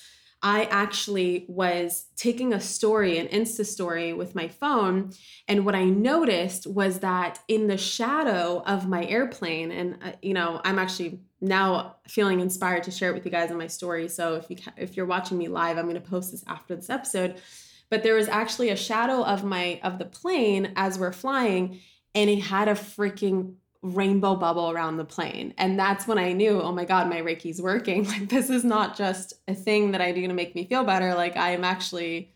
I 0.46 0.66
actually 0.66 1.46
was 1.48 2.06
taking 2.16 2.54
a 2.54 2.62
story, 2.62 3.18
an 3.18 3.28
Insta 3.30 3.66
story 3.66 4.14
with 4.14 4.36
my 4.36 4.48
phone. 4.48 5.12
And 5.48 5.66
what 5.66 5.74
I 5.74 5.86
noticed 5.86 6.68
was 6.68 7.00
that 7.00 7.40
in 7.48 7.66
the 7.66 7.78
shadow 7.78 8.62
of 8.68 8.88
my 8.88 9.06
airplane, 9.06 9.72
and 9.72 9.98
uh, 10.04 10.12
you 10.22 10.36
know, 10.36 10.62
I'm 10.64 10.78
actually 10.78 11.20
now 11.42 11.96
feeling 12.08 12.42
inspired 12.42 12.84
to 12.84 12.92
share 12.92 13.10
it 13.10 13.16
with 13.16 13.26
you 13.26 13.32
guys 13.32 13.50
in 13.50 13.58
my 13.58 13.66
story. 13.66 14.08
So 14.08 14.36
if 14.36 14.48
you 14.52 14.58
if 14.78 14.96
you're 14.96 15.08
watching 15.08 15.40
me 15.40 15.48
live, 15.48 15.80
I'm 15.80 15.86
going 15.86 15.96
to 15.96 16.10
post 16.10 16.32
this 16.32 16.44
after 16.46 16.76
this 16.76 16.92
episode. 16.92 17.42
But 17.90 18.04
there 18.04 18.14
was 18.14 18.28
actually 18.28 18.70
a 18.70 18.76
shadow 18.76 19.24
of 19.24 19.44
my 19.44 19.80
of 19.82 19.98
the 19.98 20.06
plane 20.06 20.74
as 20.76 21.00
we're 21.00 21.12
flying, 21.12 21.80
and 22.14 22.30
it 22.30 22.42
had 22.42 22.68
a 22.68 22.74
freaking 22.74 23.56
rainbow 23.86 24.36
bubble 24.36 24.72
around 24.72 24.98
the 24.98 25.06
plane. 25.06 25.54
And 25.60 25.78
that's 25.78 26.08
when 26.08 26.18
I 26.18 26.34
knew, 26.34 26.60
oh 26.60 26.72
my 26.72 26.86
God, 26.86 27.08
my 27.08 27.22
Reiki's 27.22 27.62
working. 27.62 28.06
Like, 28.16 28.30
this 28.30 28.50
is 28.50 28.64
not 28.64 28.98
just 28.98 29.34
a 29.48 29.54
thing 29.54 29.92
that 29.92 30.02
I 30.02 30.12
do 30.12 30.28
to 30.28 30.34
make 30.34 30.56
me 30.56 30.66
feel 30.66 30.84
better. 30.84 31.14
Like, 31.14 31.38
I 31.38 31.52
am 31.52 31.64
actually, 31.64 32.34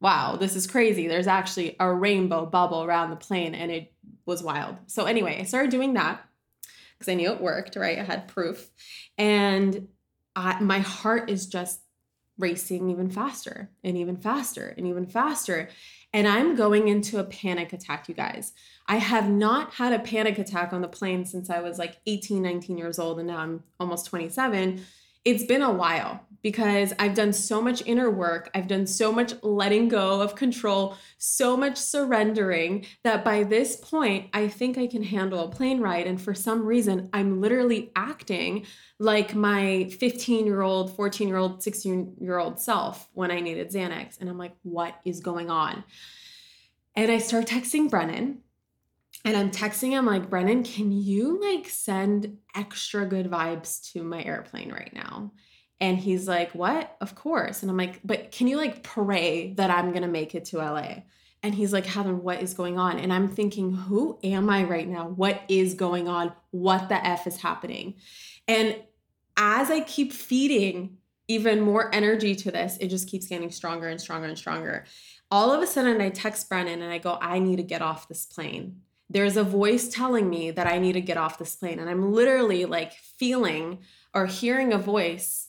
wow, 0.00 0.36
this 0.36 0.54
is 0.54 0.66
crazy. 0.66 1.08
There's 1.08 1.26
actually 1.26 1.74
a 1.80 1.92
rainbow 1.92 2.46
bubble 2.46 2.84
around 2.84 3.10
the 3.10 3.16
plane, 3.16 3.54
and 3.54 3.70
it 3.70 3.92
was 4.26 4.42
wild. 4.42 4.76
So, 4.86 5.06
anyway, 5.06 5.38
I 5.40 5.44
started 5.44 5.70
doing 5.70 5.94
that 5.94 6.24
because 6.96 7.10
I 7.10 7.14
knew 7.14 7.32
it 7.32 7.40
worked, 7.40 7.74
right? 7.74 7.98
I 7.98 8.04
had 8.04 8.28
proof. 8.28 8.70
And 9.18 9.88
I, 10.36 10.60
my 10.60 10.80
heart 10.80 11.30
is 11.30 11.46
just 11.46 11.80
racing 12.38 12.90
even 12.90 13.10
faster 13.10 13.70
and 13.82 13.96
even 13.96 14.16
faster 14.16 14.74
and 14.76 14.86
even 14.86 15.06
faster. 15.06 15.68
And 16.12 16.28
I'm 16.28 16.56
going 16.56 16.88
into 16.88 17.18
a 17.18 17.24
panic 17.24 17.72
attack, 17.72 18.08
you 18.08 18.14
guys. 18.14 18.52
I 18.86 18.96
have 18.96 19.30
not 19.30 19.74
had 19.74 19.92
a 19.92 19.98
panic 19.98 20.38
attack 20.38 20.72
on 20.72 20.82
the 20.82 20.88
plane 20.88 21.24
since 21.24 21.48
I 21.48 21.60
was 21.60 21.78
like 21.78 21.96
18, 22.06 22.42
19 22.42 22.76
years 22.76 22.98
old, 22.98 23.18
and 23.18 23.28
now 23.28 23.38
I'm 23.38 23.62
almost 23.80 24.06
27. 24.06 24.84
It's 25.24 25.44
been 25.44 25.62
a 25.62 25.72
while 25.72 26.26
because 26.42 26.92
I've 26.98 27.14
done 27.14 27.32
so 27.32 27.62
much 27.62 27.82
inner 27.86 28.10
work. 28.10 28.50
I've 28.54 28.66
done 28.66 28.86
so 28.86 29.12
much 29.12 29.32
letting 29.42 29.88
go 29.88 30.20
of 30.20 30.34
control, 30.34 30.96
so 31.18 31.56
much 31.56 31.76
surrendering 31.76 32.84
that 33.04 33.24
by 33.24 33.44
this 33.44 33.76
point, 33.76 34.28
I 34.32 34.48
think 34.48 34.76
I 34.76 34.86
can 34.86 35.02
handle 35.02 35.44
a 35.44 35.48
plane 35.48 35.80
ride. 35.80 36.06
And 36.06 36.20
for 36.20 36.34
some 36.34 36.64
reason, 36.64 37.08
I'm 37.12 37.40
literally 37.40 37.92
acting 37.94 38.66
like 38.98 39.34
my 39.34 39.88
15 39.98 40.46
year 40.46 40.62
old, 40.62 40.94
14 40.96 41.28
year 41.28 41.36
old, 41.36 41.62
16 41.62 42.16
year 42.20 42.38
old 42.38 42.60
self 42.60 43.08
when 43.12 43.30
I 43.30 43.40
needed 43.40 43.70
Xanax. 43.70 44.20
And 44.20 44.28
I'm 44.28 44.38
like, 44.38 44.56
what 44.62 44.94
is 45.04 45.20
going 45.20 45.50
on? 45.50 45.84
And 46.94 47.10
I 47.10 47.18
start 47.18 47.46
texting 47.46 47.88
Brennan 47.88 48.42
and 49.24 49.36
I'm 49.36 49.50
texting 49.50 49.90
him 49.90 50.06
like, 50.06 50.28
Brennan, 50.28 50.64
can 50.64 50.90
you 50.90 51.40
like 51.40 51.68
send 51.68 52.38
extra 52.54 53.06
good 53.06 53.30
vibes 53.30 53.92
to 53.92 54.02
my 54.02 54.22
airplane 54.22 54.72
right 54.72 54.92
now? 54.92 55.32
And 55.82 55.98
he's 55.98 56.28
like, 56.28 56.52
What? 56.52 56.96
Of 57.00 57.16
course. 57.16 57.62
And 57.62 57.70
I'm 57.70 57.76
like, 57.76 58.00
But 58.04 58.30
can 58.30 58.46
you 58.46 58.56
like 58.56 58.84
pray 58.84 59.52
that 59.54 59.68
I'm 59.68 59.90
going 59.90 60.02
to 60.02 60.08
make 60.08 60.34
it 60.34 60.46
to 60.46 60.58
LA? 60.58 61.02
And 61.42 61.52
he's 61.56 61.72
like, 61.72 61.84
Heather, 61.84 62.14
what 62.14 62.40
is 62.40 62.54
going 62.54 62.78
on? 62.78 63.00
And 63.00 63.12
I'm 63.12 63.28
thinking, 63.28 63.72
Who 63.72 64.16
am 64.22 64.48
I 64.48 64.62
right 64.62 64.88
now? 64.88 65.08
What 65.08 65.42
is 65.48 65.74
going 65.74 66.06
on? 66.06 66.32
What 66.52 66.88
the 66.88 67.04
F 67.04 67.26
is 67.26 67.38
happening? 67.38 67.94
And 68.46 68.76
as 69.36 69.72
I 69.72 69.80
keep 69.80 70.12
feeding 70.12 70.98
even 71.26 71.60
more 71.60 71.92
energy 71.92 72.36
to 72.36 72.52
this, 72.52 72.76
it 72.78 72.86
just 72.86 73.08
keeps 73.08 73.26
getting 73.26 73.50
stronger 73.50 73.88
and 73.88 74.00
stronger 74.00 74.28
and 74.28 74.38
stronger. 74.38 74.84
All 75.32 75.50
of 75.50 75.62
a 75.62 75.66
sudden, 75.66 76.00
I 76.00 76.10
text 76.10 76.48
Brennan 76.48 76.80
and 76.80 76.92
I 76.92 76.98
go, 76.98 77.18
I 77.20 77.40
need 77.40 77.56
to 77.56 77.62
get 77.64 77.82
off 77.82 78.06
this 78.06 78.24
plane 78.24 78.82
there's 79.10 79.36
a 79.36 79.44
voice 79.44 79.90
telling 79.90 80.30
me 80.30 80.50
that 80.50 80.66
I 80.66 80.78
need 80.78 80.94
to 80.94 81.00
get 81.02 81.18
off 81.18 81.38
this 81.38 81.54
plane. 81.54 81.78
And 81.78 81.90
I'm 81.90 82.14
literally 82.14 82.64
like 82.64 82.94
feeling 82.94 83.80
or 84.14 84.24
hearing 84.24 84.72
a 84.72 84.78
voice 84.78 85.48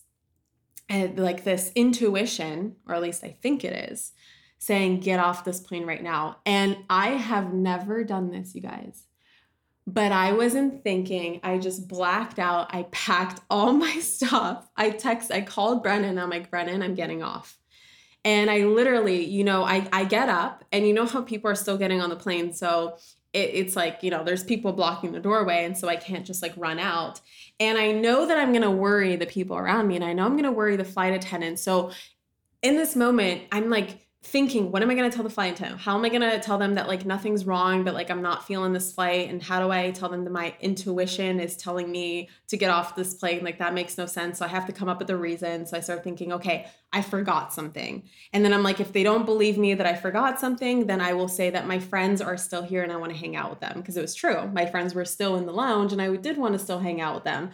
like 1.15 1.43
this 1.43 1.71
intuition, 1.75 2.75
or 2.87 2.95
at 2.95 3.01
least 3.01 3.23
I 3.23 3.29
think 3.41 3.63
it 3.63 3.91
is, 3.91 4.11
saying, 4.57 5.01
get 5.01 5.19
off 5.19 5.45
this 5.45 5.59
plane 5.59 5.85
right 5.85 6.03
now. 6.03 6.37
And 6.45 6.77
I 6.89 7.09
have 7.09 7.53
never 7.53 8.03
done 8.03 8.31
this, 8.31 8.55
you 8.55 8.61
guys. 8.61 9.05
But 9.85 10.11
I 10.13 10.31
wasn't 10.31 10.83
thinking. 10.83 11.41
I 11.43 11.57
just 11.57 11.87
blacked 11.87 12.39
out. 12.39 12.73
I 12.73 12.83
packed 12.91 13.41
all 13.49 13.73
my 13.87 13.99
stuff. 13.99 14.67
I 14.77 14.91
text, 14.91 15.31
I 15.31 15.41
called 15.41 15.83
Brennan. 15.83 16.17
I'm 16.17 16.29
like, 16.29 16.49
Brennan, 16.49 16.81
I'm 16.81 16.95
getting 16.95 17.21
off. 17.21 17.57
And 18.25 18.49
I 18.49 18.59
literally, 18.59 19.25
you 19.25 19.43
know, 19.43 19.63
I, 19.63 19.85
I 19.91 20.05
get 20.05 20.29
up 20.29 20.63
and 20.71 20.87
you 20.87 20.93
know 20.93 21.05
how 21.05 21.21
people 21.21 21.51
are 21.51 21.55
still 21.55 21.77
getting 21.77 22.01
on 22.01 22.09
the 22.09 22.15
plane. 22.15 22.53
So 22.53 22.97
it, 23.33 23.49
it's 23.53 23.75
like 23.75 23.99
you 24.01 24.11
know 24.11 24.23
there's 24.23 24.43
people 24.43 24.71
blocking 24.71 25.11
the 25.11 25.19
doorway 25.19 25.65
and 25.65 25.77
so 25.77 25.87
i 25.89 25.95
can't 25.95 26.25
just 26.25 26.41
like 26.41 26.53
run 26.55 26.79
out. 26.79 27.19
And 27.59 27.77
i 27.77 27.91
know 27.91 28.27
that 28.27 28.37
i'm 28.37 28.51
going 28.51 28.63
to 28.63 28.71
worry 28.71 29.15
the 29.15 29.25
people 29.25 29.57
around 29.57 29.87
me 29.87 29.95
and 29.95 30.05
i 30.05 30.13
know 30.13 30.25
i'm 30.25 30.33
going 30.33 30.43
to 30.43 30.51
worry 30.51 30.75
the 30.75 30.85
flight 30.85 31.13
attendant 31.13 31.59
so 31.59 31.91
in 32.61 32.77
this 32.77 32.95
moment 32.95 33.43
i'm 33.51 33.69
like 33.69 34.02
thinking, 34.25 34.71
what 34.71 34.81
am 34.81 34.89
I 34.89 34.95
going 34.95 35.09
to 35.09 35.13
tell 35.13 35.23
the 35.23 35.29
flight 35.29 35.53
attendant? 35.53 35.81
How 35.81 35.97
am 35.97 36.05
I 36.05 36.09
going 36.09 36.21
to 36.21 36.39
tell 36.39 36.57
them 36.57 36.75
that 36.75 36.87
like 36.87 37.05
nothing's 37.05 37.45
wrong, 37.45 37.83
but 37.83 37.93
like 37.93 38.09
I'm 38.09 38.21
not 38.21 38.47
feeling 38.47 38.71
this 38.71 38.93
flight? 38.93 39.29
And 39.29 39.43
how 39.43 39.59
do 39.59 39.69
I 39.69 39.91
tell 39.91 40.07
them 40.07 40.23
that 40.23 40.29
my 40.29 40.55
intuition 40.61 41.41
is 41.41 41.57
telling 41.57 41.91
me 41.91 42.29
to 42.47 42.55
get 42.55 42.69
off 42.69 42.95
this 42.95 43.13
plane? 43.13 43.43
Like 43.43 43.59
that 43.59 43.73
makes 43.73 43.97
no 43.97 44.05
sense. 44.05 44.39
So 44.39 44.45
I 44.45 44.47
have 44.47 44.65
to 44.67 44.71
come 44.71 44.87
up 44.87 44.99
with 44.99 45.09
a 45.09 45.17
reason. 45.17 45.65
So 45.65 45.75
I 45.75 45.81
start 45.81 46.05
thinking, 46.05 46.31
okay, 46.31 46.67
I 46.93 47.01
forgot 47.01 47.53
something. 47.53 48.03
And 48.31 48.45
then 48.45 48.53
I'm 48.53 48.63
like, 48.63 48.79
if 48.79 48.93
they 48.93 49.03
don't 49.03 49.25
believe 49.25 49.57
me 49.57 49.73
that 49.73 49.85
I 49.85 49.93
forgot 49.93 50.39
something, 50.39 50.87
then 50.87 51.01
I 51.01 51.13
will 51.13 51.27
say 51.27 51.49
that 51.49 51.67
my 51.67 51.79
friends 51.79 52.21
are 52.21 52.37
still 52.37 52.63
here 52.63 52.81
and 52.81 52.93
I 52.93 52.95
want 52.95 53.11
to 53.11 53.17
hang 53.17 53.35
out 53.35 53.49
with 53.49 53.59
them 53.59 53.73
because 53.75 53.97
it 53.97 54.01
was 54.01 54.15
true. 54.15 54.47
My 54.47 54.65
friends 54.65 54.95
were 54.95 55.05
still 55.05 55.35
in 55.35 55.45
the 55.45 55.53
lounge 55.53 55.91
and 55.91 56.01
I 56.01 56.15
did 56.15 56.37
want 56.37 56.53
to 56.53 56.59
still 56.59 56.79
hang 56.79 57.01
out 57.01 57.15
with 57.15 57.25
them. 57.25 57.51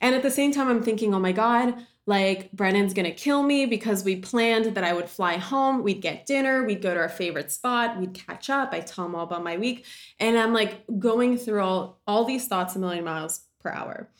And 0.00 0.14
at 0.16 0.22
the 0.22 0.30
same 0.30 0.52
time, 0.52 0.68
I'm 0.68 0.82
thinking, 0.82 1.14
oh 1.14 1.20
my 1.20 1.32
God, 1.32 1.86
like 2.06 2.50
Brennan's 2.52 2.94
gonna 2.94 3.12
kill 3.12 3.42
me 3.42 3.66
because 3.66 4.04
we 4.04 4.16
planned 4.16 4.74
that 4.74 4.84
I 4.84 4.92
would 4.92 5.08
fly 5.08 5.36
home, 5.36 5.82
we'd 5.82 6.02
get 6.02 6.26
dinner, 6.26 6.64
we'd 6.64 6.82
go 6.82 6.92
to 6.92 7.00
our 7.00 7.08
favorite 7.08 7.52
spot, 7.52 7.98
we'd 7.98 8.14
catch 8.14 8.50
up. 8.50 8.72
I 8.72 8.80
tell 8.80 9.06
him 9.06 9.14
all 9.14 9.24
about 9.24 9.44
my 9.44 9.56
week. 9.56 9.84
And 10.18 10.36
I'm 10.36 10.52
like 10.52 10.84
going 10.98 11.38
through 11.38 11.62
all, 11.62 12.00
all 12.06 12.24
these 12.24 12.48
thoughts 12.48 12.74
a 12.74 12.78
million 12.78 13.04
miles 13.04 13.42
per 13.60 13.70
hour. 13.70 14.10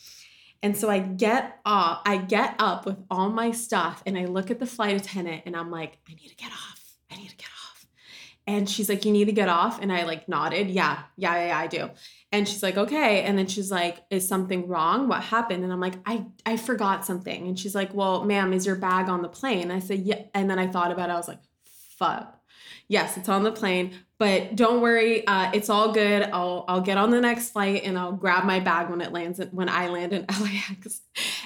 And 0.62 0.76
so 0.76 0.88
I 0.88 1.00
get 1.00 1.58
off, 1.64 2.02
I 2.06 2.18
get 2.18 2.54
up 2.60 2.86
with 2.86 2.98
all 3.10 3.30
my 3.30 3.50
stuff 3.50 4.02
and 4.06 4.16
I 4.16 4.26
look 4.26 4.50
at 4.50 4.60
the 4.60 4.66
flight 4.66 4.94
attendant 4.94 5.42
and 5.44 5.56
I'm 5.56 5.72
like, 5.72 5.98
I 6.08 6.14
need 6.14 6.28
to 6.28 6.36
get 6.36 6.52
off. 6.52 6.94
I 7.10 7.16
need 7.16 7.30
to 7.30 7.36
get 7.36 7.46
off. 7.46 7.86
And 8.46 8.70
she's 8.70 8.88
like, 8.88 9.04
You 9.04 9.12
need 9.12 9.24
to 9.24 9.32
get 9.32 9.48
off. 9.48 9.80
And 9.82 9.92
I 9.92 10.04
like 10.04 10.28
nodded. 10.28 10.70
Yeah, 10.70 11.02
yeah, 11.16 11.34
yeah, 11.34 11.46
yeah 11.48 11.58
I 11.58 11.66
do. 11.66 11.90
And 12.32 12.48
she's 12.48 12.62
like, 12.62 12.78
okay. 12.78 13.22
And 13.22 13.38
then 13.38 13.46
she's 13.46 13.70
like, 13.70 13.98
is 14.08 14.26
something 14.26 14.66
wrong? 14.66 15.06
What 15.06 15.22
happened? 15.22 15.64
And 15.64 15.72
I'm 15.72 15.80
like, 15.80 15.96
I, 16.06 16.24
I 16.46 16.56
forgot 16.56 17.04
something. 17.04 17.46
And 17.46 17.58
she's 17.58 17.74
like, 17.74 17.92
well, 17.92 18.24
ma'am, 18.24 18.54
is 18.54 18.64
your 18.64 18.76
bag 18.76 19.10
on 19.10 19.20
the 19.20 19.28
plane? 19.28 19.70
I 19.70 19.80
said, 19.80 20.00
yeah. 20.00 20.22
And 20.32 20.48
then 20.48 20.58
I 20.58 20.66
thought 20.66 20.90
about 20.90 21.10
it. 21.10 21.12
I 21.12 21.16
was 21.16 21.28
like, 21.28 21.40
fuck. 21.98 22.38
Yes, 22.88 23.16
it's 23.16 23.28
on 23.28 23.42
the 23.42 23.52
plane, 23.52 23.94
but 24.18 24.54
don't 24.54 24.82
worry, 24.82 25.26
uh, 25.26 25.50
it's 25.54 25.70
all 25.70 25.92
good. 25.92 26.22
I'll 26.24 26.64
I'll 26.68 26.80
get 26.80 26.98
on 26.98 27.10
the 27.10 27.20
next 27.20 27.50
flight 27.50 27.84
and 27.84 27.98
I'll 27.98 28.12
grab 28.12 28.44
my 28.44 28.60
bag 28.60 28.90
when 28.90 29.00
it 29.00 29.12
lands 29.12 29.40
when 29.50 29.68
I 29.68 29.88
land 29.88 30.12
in 30.12 30.26
LAX. 30.40 31.00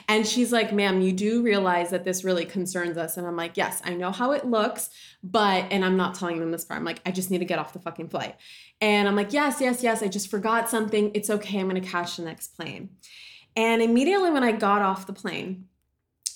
And 0.08 0.26
she's 0.26 0.50
like, 0.50 0.72
"Ma'am, 0.72 1.00
you 1.00 1.12
do 1.12 1.42
realize 1.42 1.90
that 1.90 2.04
this 2.04 2.24
really 2.24 2.44
concerns 2.44 2.96
us." 2.96 3.16
And 3.16 3.26
I'm 3.26 3.36
like, 3.36 3.56
"Yes, 3.56 3.80
I 3.84 3.94
know 3.94 4.10
how 4.10 4.32
it 4.32 4.44
looks, 4.44 4.90
but 5.22 5.66
and 5.70 5.84
I'm 5.84 5.96
not 5.96 6.16
telling 6.16 6.40
them 6.40 6.50
this 6.50 6.64
part. 6.64 6.78
I'm 6.78 6.84
like, 6.84 7.00
I 7.06 7.12
just 7.12 7.30
need 7.30 7.38
to 7.38 7.44
get 7.44 7.58
off 7.58 7.72
the 7.72 7.78
fucking 7.78 8.08
flight." 8.08 8.34
And 8.80 9.08
I'm 9.08 9.16
like, 9.16 9.32
yes, 9.32 9.60
yes, 9.60 9.82
yes, 9.82 10.02
I 10.02 10.08
just 10.08 10.30
forgot 10.30 10.68
something. 10.68 11.10
It's 11.14 11.30
okay. 11.30 11.60
I'm 11.60 11.68
going 11.68 11.80
to 11.80 11.88
catch 11.88 12.16
the 12.16 12.24
next 12.24 12.56
plane. 12.56 12.90
And 13.54 13.80
immediately 13.80 14.30
when 14.30 14.44
I 14.44 14.52
got 14.52 14.82
off 14.82 15.06
the 15.06 15.14
plane, 15.14 15.66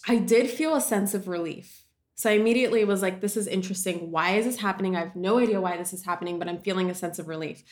I 0.08 0.16
did 0.16 0.48
feel 0.48 0.74
a 0.74 0.80
sense 0.80 1.12
of 1.12 1.28
relief. 1.28 1.79
So 2.20 2.28
I 2.28 2.34
immediately 2.34 2.84
was 2.84 3.00
like, 3.00 3.22
this 3.22 3.34
is 3.34 3.46
interesting. 3.46 4.10
Why 4.10 4.32
is 4.32 4.44
this 4.44 4.58
happening? 4.58 4.94
I 4.94 5.00
have 5.00 5.16
no 5.16 5.38
idea 5.38 5.58
why 5.58 5.78
this 5.78 5.94
is 5.94 6.04
happening, 6.04 6.38
but 6.38 6.48
I'm 6.48 6.58
feeling 6.58 6.90
a 6.90 6.94
sense 6.94 7.18
of 7.18 7.28
relief. 7.28 7.62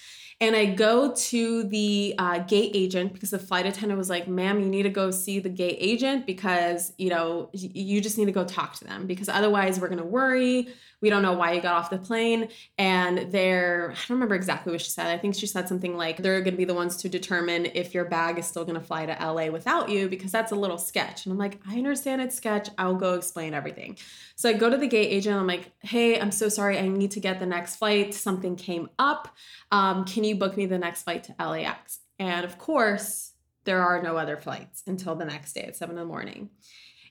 And 0.40 0.57
I 0.57 0.64
go 0.64 1.12
to 1.14 1.64
the 1.64 2.14
uh, 2.17 2.38
gate 2.38 2.71
agent 2.73 3.12
because 3.12 3.28
the 3.28 3.38
flight 3.38 3.67
attendant 3.67 3.99
was 3.99 4.09
like, 4.09 4.26
ma'am, 4.26 4.59
you 4.61 4.64
need 4.64 4.85
to 4.85 4.88
go 4.88 5.11
see 5.11 5.38
the 5.38 5.50
gate 5.50 5.76
agent 5.78 6.25
because, 6.25 6.95
you 6.97 7.11
know, 7.11 7.50
you 7.52 8.00
just 8.00 8.17
need 8.17 8.25
to 8.25 8.33
go 8.33 8.43
talk 8.43 8.73
to 8.76 8.85
them 8.85 9.07
because 9.07 9.28
otherwise 9.28 9.78
we're 9.78 9.88
going 9.88 9.99
to 9.99 10.07
worry 10.07 10.69
we 11.00 11.11
don't 11.11 11.23
know 11.23 11.33
why 11.33 11.52
you 11.52 11.61
got 11.61 11.75
off 11.75 11.90
the 11.90 11.99
plane. 11.99 12.49
And 12.76 13.31
they're, 13.31 13.90
I 13.93 13.95
don't 13.95 14.17
remember 14.17 14.35
exactly 14.35 14.73
what 14.73 14.81
she 14.81 14.90
said. 14.90 15.07
I 15.07 15.19
think 15.19 15.35
she 15.35 15.47
said 15.47 15.69
something 15.69 15.97
like, 15.97 16.19
they're 16.19 16.40
going 16.40 16.55
to 16.55 16.59
be 16.59 16.64
the 16.64 16.75
ones 16.75 16.97
to 16.99 17.09
determine 17.09 17.67
if 17.75 17.95
your 17.95 18.05
bag 18.05 18.38
is 18.38 18.47
still 18.47 18.64
going 18.64 18.78
to 18.78 18.85
fly 18.85 19.07
to 19.07 19.12
LA 19.12 19.47
without 19.47 19.88
you 19.88 20.09
because 20.09 20.33
that's 20.33 20.52
a 20.52 20.57
little 20.57 20.78
sketch. 20.78 21.25
And 21.25 21.33
I'm 21.33 21.38
like, 21.38 21.61
I 21.69 21.76
understand 21.76 22.21
it's 22.21 22.37
sketch. 22.37 22.69
I'll 22.78 22.97
go 22.97 23.14
explain 23.14 23.55
everything. 23.55 23.97
So 24.38 24.49
I 24.49 24.52
go 24.52 24.71
to 24.71 24.76
the 24.76 24.87
gate 24.87 25.09
agent. 25.09 25.37
I'm 25.37 25.49
like, 25.49 25.73
hey, 25.80 26.21
I'm 26.21 26.30
so 26.30 26.49
sorry. 26.49 26.78
I 26.78 26.87
need 26.87 27.11
to 27.11 27.21
get 27.21 27.40
the 27.40 27.47
next 27.47 27.75
flight. 27.75 28.14
Something 28.14 28.54
came 28.54 28.88
up. 28.97 29.35
Um, 29.73 30.04
can 30.04 30.23
you 30.23 30.37
book 30.37 30.57
me 30.57 30.66
the 30.66 30.78
next 30.78 31.02
flight 31.02 31.25
to 31.25 31.35
LAX? 31.45 31.99
And 32.21 32.45
of 32.45 32.57
course, 32.57 33.33
there 33.64 33.83
are 33.83 34.00
no 34.00 34.16
other 34.16 34.37
flights 34.37 34.85
until 34.87 35.16
the 35.16 35.25
next 35.25 35.54
day 35.54 35.62
at 35.62 35.76
seven 35.76 35.97
in 35.97 36.02
the 36.02 36.07
morning. 36.07 36.50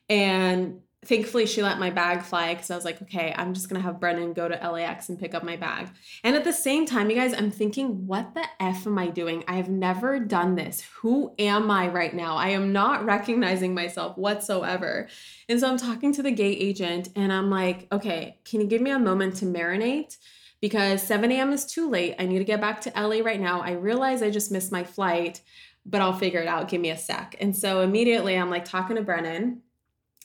And 0.07 0.79
thankfully 1.06 1.46
she 1.46 1.62
let 1.62 1.80
my 1.80 1.89
bag 1.89 2.24
fly 2.24 2.54
because 2.54 2.72
I 2.72 2.75
was 2.75 2.84
like, 2.84 3.01
okay, 3.04 3.34
I'm 3.38 3.54
just 3.54 3.70
gonna 3.70 3.82
have 3.82 4.00
Brennan 4.00 4.34
go 4.34 4.48
to 4.48 4.56
LAX 4.56 5.10
and 5.10 5.20
pick 5.20 5.36
up 5.36 5.44
my 5.44 5.56
bag. 5.56 5.89
And 6.24 6.36
at 6.36 6.44
the 6.44 6.51
same 6.51 6.86
time, 6.86 7.10
you 7.10 7.16
guys, 7.16 7.34
I'm 7.34 7.51
thinking, 7.51 8.08
what 8.08 8.34
the 8.34 8.44
F 8.60 8.88
am 8.88 8.98
I 8.98 9.08
doing? 9.08 9.44
I 9.48 9.56
have 9.56 9.70
never 9.70 10.20
done 10.20 10.56
this. 10.56 10.82
Who 11.01 11.34
am 11.38 11.70
I 11.70 11.88
right 11.88 12.13
now? 12.13 12.36
I 12.36 12.50
am 12.50 12.74
not 12.74 13.06
recognizing 13.06 13.74
myself 13.74 14.18
whatsoever. 14.18 15.08
And 15.48 15.60
so 15.60 15.70
I'm 15.70 15.77
talking 15.77 16.13
to 16.13 16.24
the 16.24 16.32
gate 16.32 16.58
agent 16.60 17.10
and 17.16 17.32
I'm 17.32 17.50
like, 17.50 17.88
okay, 17.92 18.39
can 18.44 18.62
you 18.62 18.68
give 18.68 18.82
me 18.82 18.92
a 18.92 19.00
moment 19.00 19.36
to 19.38 19.46
marinate? 19.46 20.18
Because 20.60 21.04
7 21.04 21.32
a.m. 21.32 21.54
is 21.54 21.66
too 21.66 21.88
late. 21.88 22.16
I 22.18 22.25
need 22.25 22.39
to 22.39 22.44
get 22.44 22.60
back 22.60 22.82
to 22.82 22.94
LA 22.96 23.24
right 23.24 23.39
now. 23.39 23.62
I 23.62 23.74
realize 23.74 24.24
I 24.24 24.32
just 24.32 24.51
missed 24.51 24.72
my 24.72 24.84
flight, 24.84 25.42
but 25.86 26.01
I'll 26.01 26.18
figure 26.18 26.42
it 26.42 26.48
out. 26.48 26.68
Give 26.68 26.82
me 26.82 26.89
a 26.89 26.98
sec. 26.98 27.36
And 27.39 27.56
so 27.56 27.82
immediately 27.82 28.36
I'm 28.36 28.50
like 28.50 28.66
talking 28.66 28.96
to 28.96 29.04
Brennan 29.04 29.62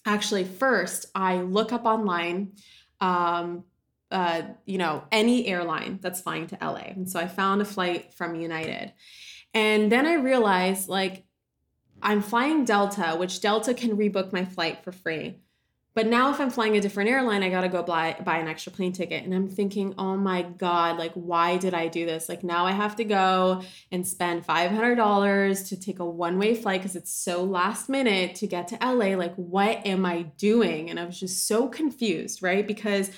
actually 0.05 0.45
first 0.45 1.07
I 1.15 1.43
look 1.43 1.73
up 1.73 1.85
online 1.85 2.53
um, 3.01 3.65
uh, 4.13 4.43
you 4.67 4.77
know, 4.77 5.03
any 5.11 5.47
airline 5.47 5.99
that's 6.03 6.21
flying 6.21 6.47
to 6.47 6.59
LA. 6.61 6.85
And 6.95 7.11
so 7.11 7.19
I 7.19 7.27
found 7.27 7.63
a 7.63 7.65
flight 7.65 8.13
from 8.13 8.35
United. 8.35 8.93
And 9.55 9.91
then 9.91 10.07
I 10.07 10.15
realized 10.15 10.89
like 10.89 11.25
I'm 12.03 12.21
flying 12.21 12.65
Delta, 12.65 13.17
which 13.17 13.41
Delta 13.41 13.73
can 13.75 13.97
rebook 13.97 14.33
my 14.33 14.45
flight 14.45 14.85
for 14.85 14.93
free. 14.93 15.41
But 15.95 16.07
now, 16.07 16.31
if 16.31 16.41
I'm 16.41 16.49
flying 16.49 16.77
a 16.77 16.81
different 16.81 17.11
airline, 17.11 17.43
I 17.43 17.51
got 17.51 17.63
to 17.63 17.69
go 17.69 17.83
buy, 17.83 18.17
buy 18.25 18.39
an 18.39 18.49
extra 18.49 18.73
plane 18.73 18.93
ticket. 18.93 19.25
And 19.25 19.35
I'm 19.35 19.49
thinking, 19.49 19.95
oh 19.99 20.17
my 20.17 20.43
God, 20.43 20.97
like, 20.97 21.13
why 21.13 21.59
did 21.59 21.75
I 21.75 21.89
do 21.89 22.07
this? 22.07 22.31
Like, 22.31 22.43
now 22.43 22.65
I 22.65 22.73
have 22.73 22.97
to 22.97 23.05
go 23.05 23.63
and 23.91 24.07
spend 24.07 24.47
$500 24.47 25.69
to 25.69 25.81
take 25.81 25.99
a 25.99 26.05
one 26.05 26.39
way 26.39 26.55
flight 26.55 26.81
because 26.81 26.97
it's 26.97 27.13
so 27.13 27.45
last 27.45 27.91
minute 27.91 28.35
to 28.37 28.47
get 28.47 28.69
to 28.69 28.79
LA. 28.81 29.17
Like, 29.17 29.35
what 29.35 29.87
am 29.87 30.07
I 30.07 30.23
doing? 30.23 30.89
And 30.89 30.99
I 30.99 31.05
was 31.05 31.21
just 31.21 31.47
so 31.47 31.69
confused, 31.69 32.43
right? 32.43 32.67
Because 32.67 33.11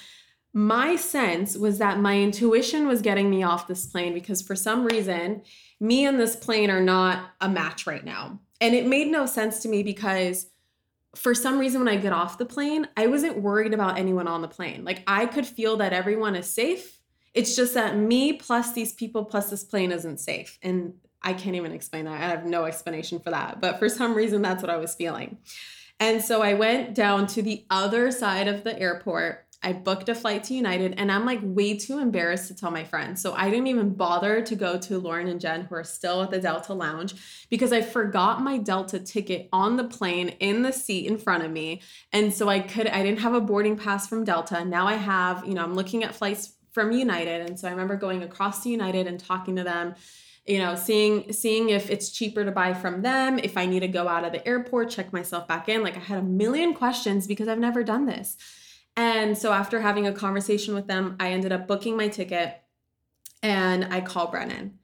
my 0.53 0.97
sense 0.97 1.57
was 1.57 1.79
that 1.79 2.01
my 2.01 2.19
intuition 2.19 2.89
was 2.89 3.03
getting 3.03 3.31
me 3.31 3.45
off 3.45 3.69
this 3.69 3.87
plane 3.87 4.15
because 4.15 4.43
for 4.43 4.57
some 4.57 4.85
reason, 4.85 5.43
me 5.81 6.07
and 6.07 6.19
this 6.19 6.35
plane 6.35 6.71
are 6.71 6.81
not 6.81 7.31
a 7.41 7.49
match 7.49 7.87
right 7.87 8.05
now. 8.05 8.41
And 8.61 8.75
it 8.75 8.87
made 8.87 9.09
no 9.09 9.27
sense 9.27 9.61
to 9.61 9.69
me 9.69 9.83
because 9.83 10.47
for 11.15 11.35
some 11.35 11.59
reason 11.59 11.81
when 11.81 11.89
I 11.89 11.97
get 11.97 12.13
off 12.13 12.39
the 12.39 12.47
plane, 12.47 12.89
I 12.97 13.07
wasn't 13.07 13.41
worried 13.41 13.75
about 13.75 13.99
anyone 13.99 14.29
on 14.29 14.43
the 14.43 14.49
plane. 14.49 14.85
Like 14.85 15.03
I 15.07 15.27
could 15.27 15.47
feel 15.47 15.77
that 15.79 15.93
everyone 15.93 16.37
is 16.37 16.49
safe. 16.49 16.99
It's 17.33 17.57
just 17.57 17.75
that 17.75 17.97
me 17.97 18.35
plus 18.35 18.73
these 18.73 18.93
people 18.93 19.25
plus 19.25 19.51
this 19.51 19.65
plane 19.65 19.93
isn't 19.93 20.21
safe. 20.21 20.59
And 20.63 20.95
I 21.23 21.33
can't 21.33 21.57
even 21.57 21.73
explain 21.73 22.05
that. 22.05 22.15
I 22.15 22.29
have 22.29 22.45
no 22.45 22.65
explanation 22.65 23.19
for 23.19 23.31
that. 23.31 23.61
But 23.61 23.79
for 23.79 23.89
some 23.89 24.15
reason, 24.15 24.43
that's 24.43 24.63
what 24.63 24.71
I 24.71 24.77
was 24.77 24.95
feeling. 24.95 25.39
And 25.99 26.23
so 26.23 26.43
I 26.43 26.55
went 26.55 26.95
down 26.95 27.27
to 27.29 27.43
the 27.43 27.65
other 27.71 28.11
side 28.11 28.49
of 28.49 28.65
the 28.65 28.79
airport 28.79 29.44
I 29.65 29.73
booked 29.73 30.09
a 30.09 30.15
flight 30.15 30.45
to 30.45 30.55
United 30.55 30.95
and 30.99 31.11
I'm 31.11 31.25
like 31.25 31.41
way 31.43 31.77
too 31.77 31.99
embarrassed 31.99 32.49
to 32.49 32.55
tell 32.55 32.71
my 32.71 32.85
friends. 32.85 33.23
So 33.23 33.33
I 33.35 33.49
didn't 33.49 33.67
even 33.69 33.95
bother 33.95 34.43
to 34.43 34.55
go 34.55 34.79
to 34.79 34.99
Lauren 34.99 35.27
and 35.27 35.41
Jen, 35.41 35.63
who 35.63 35.75
are 35.75 35.85
still 35.85 36.23
at 36.23 36.31
the 36.31 36.39
Delta 36.39 36.75
Lounge, 36.75 37.15
because 37.49 37.73
I 37.73 37.81
forgot 37.81 38.43
my 38.43 38.59
Delta 38.59 38.99
ticket 38.99 39.49
on 39.53 39.77
the 39.77 39.85
plane 39.85 40.29
in 40.41 40.63
the 40.63 40.73
seat 40.73 41.07
in 41.07 41.17
front 41.17 41.45
of 41.45 41.51
me. 41.51 41.81
And 42.13 42.33
so 42.33 42.49
I 42.49 42.61
could, 42.61 42.87
I 42.87 43.03
didn't 43.03 43.21
have 43.21 43.35
a 43.35 43.41
boarding 43.41 43.77
pass 43.77 44.07
from 44.07 44.25
Delta. 44.25 44.65
Now 44.65 44.87
I 44.87 44.95
have, 44.95 45.47
you 45.47 45.55
know, 45.55 45.63
I'm 45.63 45.75
looking 45.75 46.05
at 46.05 46.15
flights 46.15 46.55
from 46.73 46.93
United. 46.93 47.49
And 47.49 47.59
so 47.59 47.67
I 47.67 47.71
remember 47.71 47.97
going 47.97 48.23
across 48.23 48.63
to 48.65 48.69
United 48.69 49.07
and 49.07 49.19
talking 49.19 49.57
to 49.57 49.65
them 49.65 49.95
you 50.47 50.59
know 50.59 50.75
seeing 50.75 51.33
seeing 51.33 51.71
if 51.71 51.91
it's 51.91 52.11
cheaper 52.11 52.45
to 52.45 52.53
buy 52.53 52.75
from 52.75 53.01
them 53.01 53.39
if 53.39 53.57
i 53.57 53.65
need 53.65 53.81
to 53.81 53.89
go 53.89 54.07
out 54.07 54.25
of 54.25 54.33
the 54.33 54.47
airport 54.47 54.91
check 54.91 55.11
myself 55.11 55.49
back 55.49 55.69
in 55.69 55.83
like 55.83 55.97
i 55.97 56.01
had 56.01 56.19
a 56.19 56.23
million 56.23 56.75
questions 56.75 57.27
because 57.27 57.49
i've 57.49 57.59
never 57.59 57.83
done 57.83 58.05
this 58.05 58.37
and 58.97 59.37
so 59.37 59.53
after 59.53 59.81
having 59.81 60.07
a 60.07 60.13
conversation 60.13 60.75
with 60.75 60.87
them, 60.87 61.17
I 61.19 61.33
ended 61.33 61.53
up 61.53 61.67
booking 61.67 61.97
my 61.97 62.09
ticket 62.09 62.61
and 63.43 63.93
I 63.93 64.01
call 64.01 64.29
Brennan. 64.29 64.79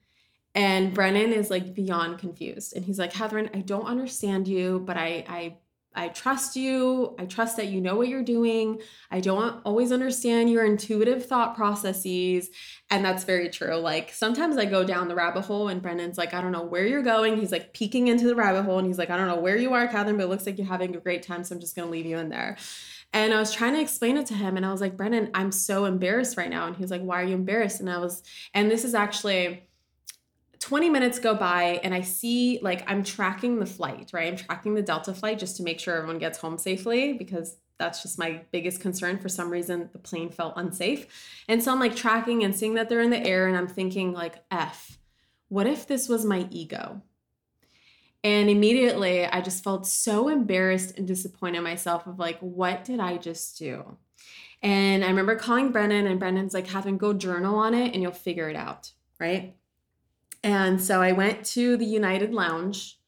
And 0.53 0.93
Brennan 0.93 1.31
is 1.31 1.49
like 1.49 1.73
beyond 1.73 2.19
confused. 2.19 2.75
And 2.75 2.83
he's 2.83 2.99
like, 2.99 3.13
Kathrin, 3.13 3.55
I 3.55 3.59
don't 3.61 3.85
understand 3.85 4.47
you, 4.47 4.83
but 4.85 4.97
I 4.97 5.23
I 5.27 5.57
I 5.93 6.07
trust 6.07 6.55
you. 6.55 7.15
I 7.19 7.25
trust 7.25 7.57
that 7.57 7.67
you 7.67 7.81
know 7.81 7.95
what 7.95 8.07
you're 8.07 8.23
doing. 8.23 8.81
I 9.09 9.19
don't 9.19 9.61
always 9.65 9.91
understand 9.91 10.49
your 10.49 10.65
intuitive 10.65 11.25
thought 11.25 11.55
processes. 11.55 12.49
And 12.89 13.03
that's 13.03 13.25
very 13.25 13.49
true. 13.49 13.75
Like 13.75 14.13
sometimes 14.13 14.57
I 14.57 14.65
go 14.65 14.85
down 14.85 15.09
the 15.09 15.15
rabbit 15.15 15.41
hole 15.41 15.67
and 15.67 15.81
Brennan's 15.81 16.17
like, 16.17 16.33
I 16.33 16.39
don't 16.39 16.53
know 16.53 16.63
where 16.63 16.85
you're 16.85 17.01
going. 17.01 17.37
He's 17.37 17.51
like 17.51 17.73
peeking 17.73 18.07
into 18.07 18.25
the 18.25 18.35
rabbit 18.35 18.63
hole 18.63 18.77
and 18.77 18.87
he's 18.87 18.97
like, 18.97 19.09
I 19.09 19.17
don't 19.17 19.27
know 19.27 19.39
where 19.39 19.57
you 19.57 19.73
are, 19.73 19.87
Kathrin, 19.87 20.17
but 20.17 20.23
it 20.23 20.29
looks 20.29 20.45
like 20.45 20.57
you're 20.57 20.67
having 20.67 20.95
a 20.95 20.99
great 20.99 21.23
time. 21.23 21.43
So 21.43 21.55
I'm 21.55 21.61
just 21.61 21.75
going 21.75 21.87
to 21.87 21.91
leave 21.91 22.05
you 22.05 22.17
in 22.17 22.29
there. 22.29 22.57
And 23.13 23.33
I 23.33 23.39
was 23.39 23.53
trying 23.53 23.73
to 23.73 23.81
explain 23.81 24.17
it 24.17 24.25
to 24.27 24.33
him, 24.33 24.55
and 24.57 24.65
I 24.65 24.71
was 24.71 24.79
like, 24.79 24.95
Brennan, 24.95 25.31
I'm 25.33 25.51
so 25.51 25.85
embarrassed 25.85 26.37
right 26.37 26.49
now. 26.49 26.67
And 26.67 26.75
he 26.75 26.81
was 26.81 26.91
like, 26.91 27.01
Why 27.01 27.21
are 27.21 27.25
you 27.25 27.35
embarrassed? 27.35 27.79
And 27.79 27.89
I 27.89 27.97
was, 27.97 28.23
and 28.53 28.71
this 28.71 28.85
is 28.85 28.93
actually 28.93 29.67
20 30.59 30.89
minutes 30.89 31.19
go 31.19 31.35
by, 31.35 31.79
and 31.83 31.93
I 31.93 32.01
see 32.01 32.59
like 32.61 32.89
I'm 32.89 33.03
tracking 33.03 33.59
the 33.59 33.65
flight, 33.65 34.11
right? 34.13 34.31
I'm 34.31 34.37
tracking 34.37 34.75
the 34.75 34.81
Delta 34.81 35.13
flight 35.13 35.39
just 35.39 35.57
to 35.57 35.63
make 35.63 35.79
sure 35.79 35.95
everyone 35.95 36.19
gets 36.19 36.37
home 36.37 36.57
safely 36.57 37.13
because 37.13 37.57
that's 37.77 38.03
just 38.03 38.19
my 38.19 38.41
biggest 38.51 38.79
concern. 38.79 39.17
For 39.17 39.27
some 39.27 39.49
reason, 39.49 39.89
the 39.91 39.97
plane 39.97 40.29
felt 40.29 40.53
unsafe. 40.55 41.07
And 41.49 41.63
so 41.63 41.71
I'm 41.71 41.79
like 41.79 41.95
tracking 41.95 42.43
and 42.43 42.55
seeing 42.55 42.75
that 42.75 42.89
they're 42.89 43.01
in 43.01 43.09
the 43.09 43.25
air, 43.25 43.47
and 43.47 43.57
I'm 43.57 43.67
thinking, 43.67 44.13
like, 44.13 44.35
F, 44.51 44.99
what 45.49 45.67
if 45.67 45.87
this 45.87 46.07
was 46.07 46.23
my 46.23 46.47
ego? 46.51 47.01
And 48.23 48.49
immediately 48.49 49.25
I 49.25 49.41
just 49.41 49.63
felt 49.63 49.87
so 49.87 50.27
embarrassed 50.27 50.97
and 50.97 51.07
disappointed 51.07 51.61
myself 51.61 52.05
of 52.05 52.19
like, 52.19 52.37
what 52.39 52.83
did 52.83 52.99
I 52.99 53.17
just 53.17 53.57
do? 53.57 53.97
And 54.61 55.03
I 55.03 55.07
remember 55.07 55.35
calling 55.35 55.71
Brennan, 55.71 56.05
and 56.05 56.19
Brennan's 56.19 56.53
like, 56.53 56.67
Kathrin, 56.67 56.99
go 56.99 57.13
journal 57.13 57.55
on 57.55 57.73
it 57.73 57.93
and 57.93 58.03
you'll 58.03 58.11
figure 58.11 58.47
it 58.47 58.55
out. 58.55 58.91
Right. 59.19 59.55
And 60.43 60.81
so 60.81 61.01
I 61.01 61.13
went 61.13 61.45
to 61.47 61.77
the 61.77 61.85
United 61.85 62.33
Lounge 62.33 62.99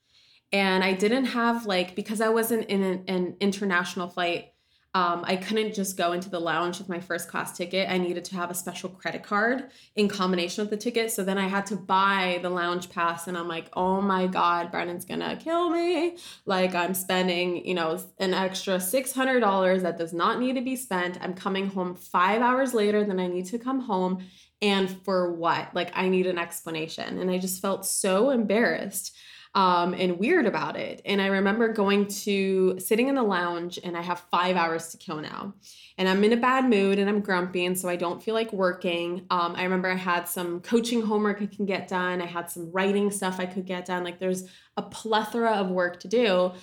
and 0.51 0.83
I 0.83 0.93
didn't 0.93 1.25
have 1.25 1.65
like, 1.65 1.95
because 1.95 2.21
I 2.21 2.29
wasn't 2.29 2.65
in 2.65 2.83
an, 2.83 3.03
an 3.07 3.35
international 3.39 4.07
flight, 4.07 4.52
um, 4.95 5.23
I 5.25 5.37
couldn't 5.37 5.73
just 5.73 5.97
go 5.97 6.11
into 6.11 6.29
the 6.29 6.39
lounge 6.39 6.77
with 6.77 6.87
my 6.87 6.99
first 6.99 7.27
class 7.27 7.57
ticket. 7.57 7.89
I 7.89 7.97
needed 7.97 8.25
to 8.25 8.35
have 8.35 8.51
a 8.51 8.53
special 8.53 8.89
credit 8.89 9.23
card 9.23 9.69
in 9.95 10.07
combination 10.07 10.63
with 10.63 10.69
the 10.69 10.77
ticket. 10.77 11.11
So 11.11 11.23
then 11.23 11.39
I 11.39 11.47
had 11.47 11.65
to 11.67 11.75
buy 11.75 12.39
the 12.43 12.51
lounge 12.51 12.91
pass, 12.91 13.27
and 13.27 13.35
I'm 13.35 13.47
like, 13.47 13.69
oh 13.73 14.01
my 14.01 14.27
God, 14.27 14.71
Brennan's 14.71 15.05
gonna 15.05 15.35
kill 15.35 15.71
me. 15.71 16.17
Like, 16.45 16.75
I'm 16.75 16.93
spending, 16.93 17.65
you 17.65 17.73
know, 17.73 17.99
an 18.19 18.35
extra 18.35 18.75
$600 18.75 19.81
that 19.81 19.97
does 19.97 20.13
not 20.13 20.39
need 20.39 20.55
to 20.55 20.61
be 20.61 20.75
spent. 20.75 21.17
I'm 21.21 21.33
coming 21.33 21.67
home 21.67 21.95
five 21.95 22.41
hours 22.41 22.75
later 22.75 23.03
than 23.03 23.19
I 23.19 23.25
need 23.25 23.47
to 23.47 23.57
come 23.57 23.79
home. 23.79 24.23
And 24.61 24.89
for 25.03 25.33
what? 25.33 25.73
Like, 25.73 25.91
I 25.95 26.07
need 26.07 26.27
an 26.27 26.37
explanation. 26.37 27.17
And 27.17 27.31
I 27.31 27.39
just 27.39 27.61
felt 27.61 27.85
so 27.85 28.29
embarrassed 28.29 29.15
um, 29.55 29.93
and 29.93 30.17
weird 30.17 30.47
about 30.47 30.75
it. 30.75 31.01
And 31.05 31.21
I 31.21 31.27
remember 31.27 31.71
going 31.71 32.07
to 32.07 32.79
sitting 32.79 33.07
in 33.07 33.15
the 33.15 33.23
lounge, 33.23 33.79
and 33.83 33.95
I 33.95 34.01
have 34.01 34.25
five 34.31 34.55
hours 34.55 34.89
to 34.89 34.97
kill 34.97 35.21
now. 35.21 35.53
And 35.97 36.09
I'm 36.09 36.23
in 36.23 36.33
a 36.33 36.37
bad 36.37 36.67
mood 36.67 36.97
and 36.97 37.07
I'm 37.07 37.21
grumpy, 37.21 37.65
and 37.65 37.77
so 37.77 37.87
I 37.87 37.95
don't 37.95 38.21
feel 38.21 38.33
like 38.33 38.51
working. 38.51 39.25
Um, 39.29 39.55
I 39.55 39.63
remember 39.63 39.89
I 39.89 39.95
had 39.95 40.27
some 40.27 40.59
coaching 40.61 41.03
homework 41.03 41.41
I 41.41 41.45
can 41.45 41.65
get 41.65 41.87
done, 41.87 42.21
I 42.21 42.25
had 42.25 42.49
some 42.49 42.71
writing 42.71 43.11
stuff 43.11 43.39
I 43.39 43.45
could 43.45 43.65
get 43.65 43.85
done. 43.85 44.03
Like 44.03 44.19
there's 44.19 44.45
a 44.75 44.81
plethora 44.81 45.51
of 45.51 45.69
work 45.69 45.99
to 46.01 46.07
do. 46.07 46.53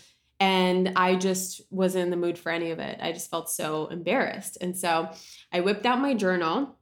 And 0.41 0.95
I 0.97 1.17
just 1.17 1.61
wasn't 1.71 2.05
in 2.05 2.11
the 2.11 2.17
mood 2.17 2.39
for 2.39 2.51
any 2.51 2.71
of 2.71 2.79
it. 2.79 2.99
I 3.03 3.13
just 3.13 3.31
felt 3.31 3.51
so 3.51 3.89
embarrassed. 3.89 4.57
And 4.63 4.77
so 4.77 5.11
I 5.53 5.61
whipped 5.61 5.85
out 5.85 6.01
my 6.01 6.15
journal 6.15 6.79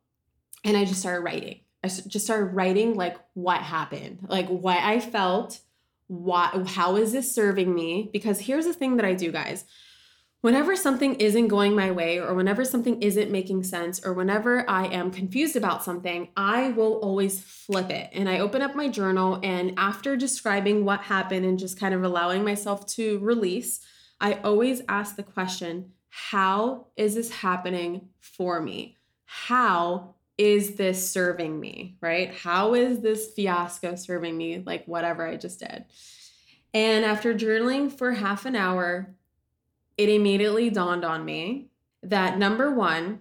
and 0.64 0.76
I 0.76 0.84
just 0.84 1.00
started 1.00 1.22
writing. 1.22 1.60
I 1.82 1.88
just 1.88 2.24
started 2.24 2.54
writing 2.54 2.94
like 2.94 3.16
what 3.34 3.60
happened, 3.60 4.26
like 4.28 4.46
what 4.48 4.78
I 4.78 5.00
felt, 5.00 5.60
why 6.08 6.64
how 6.66 6.96
is 6.96 7.12
this 7.12 7.34
serving 7.34 7.74
me? 7.74 8.10
Because 8.12 8.40
here's 8.40 8.64
the 8.66 8.74
thing 8.74 8.96
that 8.96 9.06
i 9.06 9.14
do 9.14 9.30
guys. 9.30 9.64
Whenever 10.40 10.76
something 10.76 11.16
isn't 11.16 11.48
going 11.48 11.74
my 11.74 11.90
way 11.90 12.18
or 12.20 12.32
whenever 12.32 12.64
something 12.64 13.02
isn't 13.02 13.30
making 13.30 13.64
sense 13.64 14.04
or 14.04 14.12
whenever 14.12 14.68
i 14.68 14.86
am 14.86 15.10
confused 15.10 15.56
about 15.56 15.84
something 15.84 16.28
i 16.36 16.70
will 16.70 16.94
always 16.94 17.42
flip 17.42 17.90
it. 17.90 18.10
And 18.12 18.28
i 18.28 18.40
open 18.40 18.62
up 18.62 18.74
my 18.74 18.88
journal 18.88 19.40
and 19.42 19.74
after 19.76 20.16
describing 20.16 20.84
what 20.84 21.00
happened 21.00 21.44
and 21.46 21.58
just 21.58 21.78
kind 21.78 21.94
of 21.94 22.02
allowing 22.02 22.44
myself 22.44 22.86
to 22.94 23.18
release 23.20 23.80
i 24.20 24.34
always 24.34 24.82
ask 24.88 25.16
the 25.16 25.22
question 25.22 25.92
how 26.10 26.86
is 26.96 27.14
this 27.14 27.30
happening 27.30 28.08
for 28.18 28.60
me? 28.60 28.96
How 29.24 30.16
is 30.38 30.76
this 30.76 31.10
serving 31.10 31.58
me, 31.60 31.96
right? 32.00 32.32
How 32.32 32.74
is 32.74 33.00
this 33.00 33.32
fiasco 33.34 33.96
serving 33.96 34.36
me, 34.36 34.62
like 34.64 34.86
whatever 34.86 35.26
I 35.26 35.36
just 35.36 35.60
did? 35.60 35.84
And 36.72 37.04
after 37.04 37.34
journaling 37.34 37.92
for 37.92 38.12
half 38.12 38.46
an 38.46 38.56
hour, 38.56 39.14
it 39.96 40.08
immediately 40.08 40.70
dawned 40.70 41.04
on 41.04 41.24
me 41.24 41.70
that 42.02 42.38
number 42.38 42.70
one, 42.70 43.20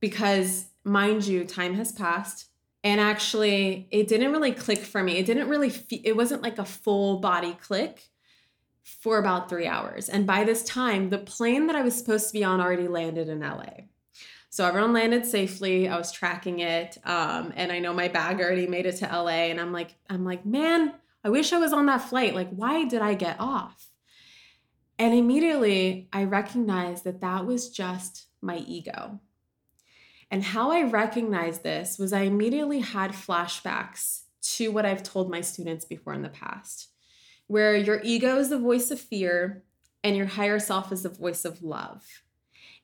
because 0.00 0.66
mind 0.84 1.26
you, 1.26 1.44
time 1.44 1.74
has 1.74 1.92
passed. 1.92 2.48
And 2.82 3.00
actually, 3.00 3.86
it 3.90 4.08
didn't 4.08 4.32
really 4.32 4.52
click 4.52 4.78
for 4.80 5.02
me. 5.02 5.18
It 5.18 5.26
didn't 5.26 5.48
really, 5.48 5.70
fe- 5.70 6.02
it 6.02 6.16
wasn't 6.16 6.42
like 6.42 6.58
a 6.58 6.64
full 6.64 7.20
body 7.20 7.54
click. 7.54 8.10
for 8.82 9.18
about 9.18 9.48
three 9.48 9.66
hours. 9.66 10.08
And 10.08 10.26
by 10.26 10.44
this 10.44 10.64
time, 10.64 11.10
the 11.10 11.18
plane 11.18 11.66
that 11.66 11.76
I 11.76 11.82
was 11.82 11.96
supposed 11.96 12.28
to 12.28 12.32
be 12.32 12.44
on 12.44 12.60
already 12.60 12.88
landed 12.88 13.28
in 13.28 13.40
LA. 13.40 13.88
So 14.52 14.66
everyone 14.66 14.92
landed 14.92 15.24
safely. 15.24 15.88
I 15.88 15.96
was 15.96 16.10
tracking 16.10 16.58
it, 16.58 16.98
um, 17.04 17.52
and 17.54 17.70
I 17.70 17.78
know 17.78 17.94
my 17.94 18.08
bag 18.08 18.40
already 18.40 18.66
made 18.66 18.84
it 18.84 18.96
to 18.96 19.06
LA. 19.06 19.46
And 19.48 19.60
I'm 19.60 19.72
like, 19.72 19.94
I'm 20.10 20.24
like, 20.24 20.44
man, 20.44 20.92
I 21.22 21.30
wish 21.30 21.52
I 21.52 21.58
was 21.58 21.72
on 21.72 21.86
that 21.86 22.08
flight. 22.08 22.34
Like, 22.34 22.50
why 22.50 22.84
did 22.84 23.00
I 23.00 23.14
get 23.14 23.36
off? 23.38 23.90
And 24.98 25.14
immediately 25.14 26.08
I 26.12 26.24
recognized 26.24 27.04
that 27.04 27.20
that 27.20 27.46
was 27.46 27.70
just 27.70 28.26
my 28.42 28.56
ego. 28.66 29.20
And 30.32 30.42
how 30.42 30.72
I 30.72 30.82
recognized 30.82 31.62
this 31.62 31.96
was 31.96 32.12
I 32.12 32.22
immediately 32.22 32.80
had 32.80 33.12
flashbacks 33.12 34.22
to 34.56 34.72
what 34.72 34.84
I've 34.84 35.04
told 35.04 35.30
my 35.30 35.42
students 35.42 35.84
before 35.84 36.12
in 36.12 36.22
the 36.22 36.28
past, 36.28 36.88
where 37.46 37.76
your 37.76 38.00
ego 38.02 38.36
is 38.38 38.48
the 38.48 38.58
voice 38.58 38.90
of 38.90 39.00
fear 39.00 39.62
and 40.02 40.16
your 40.16 40.26
higher 40.26 40.58
self 40.58 40.90
is 40.90 41.04
the 41.04 41.08
voice 41.08 41.44
of 41.44 41.62
love 41.62 42.04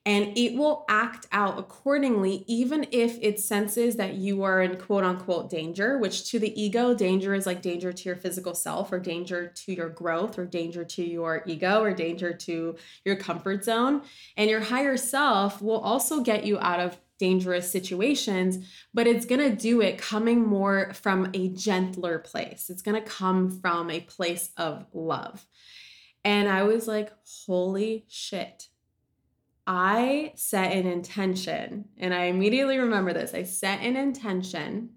and 0.07 0.37
it 0.37 0.55
will 0.55 0.85
act 0.87 1.27
out 1.33 1.59
accordingly, 1.59 2.45
even 2.47 2.87
if 2.93 3.19
it 3.21 3.41
senses 3.41 3.97
that 3.97 4.13
you 4.13 4.41
are 4.41 4.61
in 4.61 4.77
quote 4.77 5.03
unquote 5.03 5.49
danger, 5.49 5.97
which 5.97 6.31
to 6.31 6.39
the 6.39 6.59
ego, 6.59 6.95
danger 6.95 7.33
is 7.33 7.45
like 7.45 7.61
danger 7.61 7.91
to 7.91 8.03
your 8.07 8.15
physical 8.15 8.55
self, 8.55 8.93
or 8.93 8.99
danger 8.99 9.47
to 9.47 9.73
your 9.73 9.89
growth, 9.89 10.39
or 10.39 10.45
danger 10.45 10.85
to 10.85 11.03
your 11.03 11.43
ego, 11.45 11.81
or 11.81 11.93
danger 11.93 12.31
to 12.31 12.77
your 13.03 13.17
comfort 13.17 13.65
zone. 13.65 14.01
And 14.37 14.49
your 14.49 14.61
higher 14.61 14.95
self 14.95 15.61
will 15.61 15.81
also 15.81 16.21
get 16.21 16.45
you 16.45 16.57
out 16.57 16.79
of 16.79 16.97
dangerous 17.19 17.69
situations, 17.69 18.65
but 18.93 19.07
it's 19.07 19.25
going 19.25 19.41
to 19.41 19.53
do 19.53 19.81
it 19.81 19.97
coming 19.97 20.47
more 20.47 20.93
from 20.93 21.29
a 21.33 21.49
gentler 21.49 22.17
place. 22.17 22.69
It's 22.69 22.81
going 22.81 22.95
to 22.95 23.09
come 23.09 23.59
from 23.59 23.91
a 23.91 23.99
place 23.99 24.51
of 24.55 24.85
love. 24.93 25.45
And 26.23 26.47
I 26.47 26.63
was 26.63 26.87
like, 26.87 27.11
holy 27.45 28.05
shit 28.07 28.69
I 29.67 30.31
set 30.35 30.71
an 30.71 30.87
intention, 30.87 31.89
and 31.97 32.13
I 32.13 32.23
immediately 32.23 32.77
remember 32.77 33.13
this. 33.13 33.33
I 33.33 33.43
set 33.43 33.81
an 33.81 33.97
intention 33.97 34.91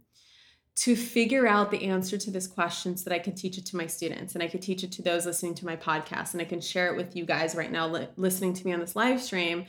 to 0.77 0.97
figure 0.97 1.47
out 1.47 1.71
the 1.71 1.85
answer 1.85 2.17
to 2.17 2.31
this 2.31 2.47
question 2.47 2.97
so 2.97 3.11
that 3.11 3.15
I 3.15 3.19
could 3.19 3.37
teach 3.37 3.59
it 3.59 3.67
to 3.67 3.77
my 3.77 3.87
students 3.87 4.35
and 4.35 4.43
I 4.43 4.49
could 4.49 4.63
teach 4.63 4.83
it 4.83 4.93
to 4.93 5.03
those 5.03 5.27
listening 5.27 5.55
to 5.57 5.67
my 5.67 5.77
podcast 5.77 6.33
and 6.33 6.41
I 6.41 6.47
can 6.47 6.61
share 6.61 6.87
it 6.87 6.97
with 6.97 7.15
you 7.15 7.27
guys 7.27 7.55
right 7.55 7.71
now 7.71 7.87
li- 7.87 8.09
listening 8.17 8.55
to 8.55 8.65
me 8.65 8.73
on 8.73 8.81
this 8.81 8.97
live 8.97 9.21
stream 9.21 9.67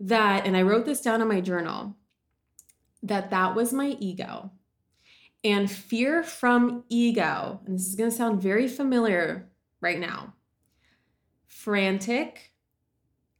that 0.00 0.44
and 0.44 0.56
I 0.56 0.62
wrote 0.62 0.84
this 0.84 1.00
down 1.00 1.20
in 1.20 1.28
my 1.28 1.40
journal 1.40 1.96
that 3.02 3.30
that 3.30 3.54
was 3.54 3.72
my 3.72 3.96
ego. 4.00 4.50
And 5.44 5.70
fear 5.70 6.22
from 6.22 6.84
ego, 6.88 7.60
and 7.66 7.74
this 7.74 7.86
is 7.86 7.96
going 7.96 8.10
to 8.10 8.16
sound 8.16 8.40
very 8.40 8.68
familiar 8.68 9.50
right 9.80 9.98
now. 9.98 10.34
Frantic, 11.48 12.51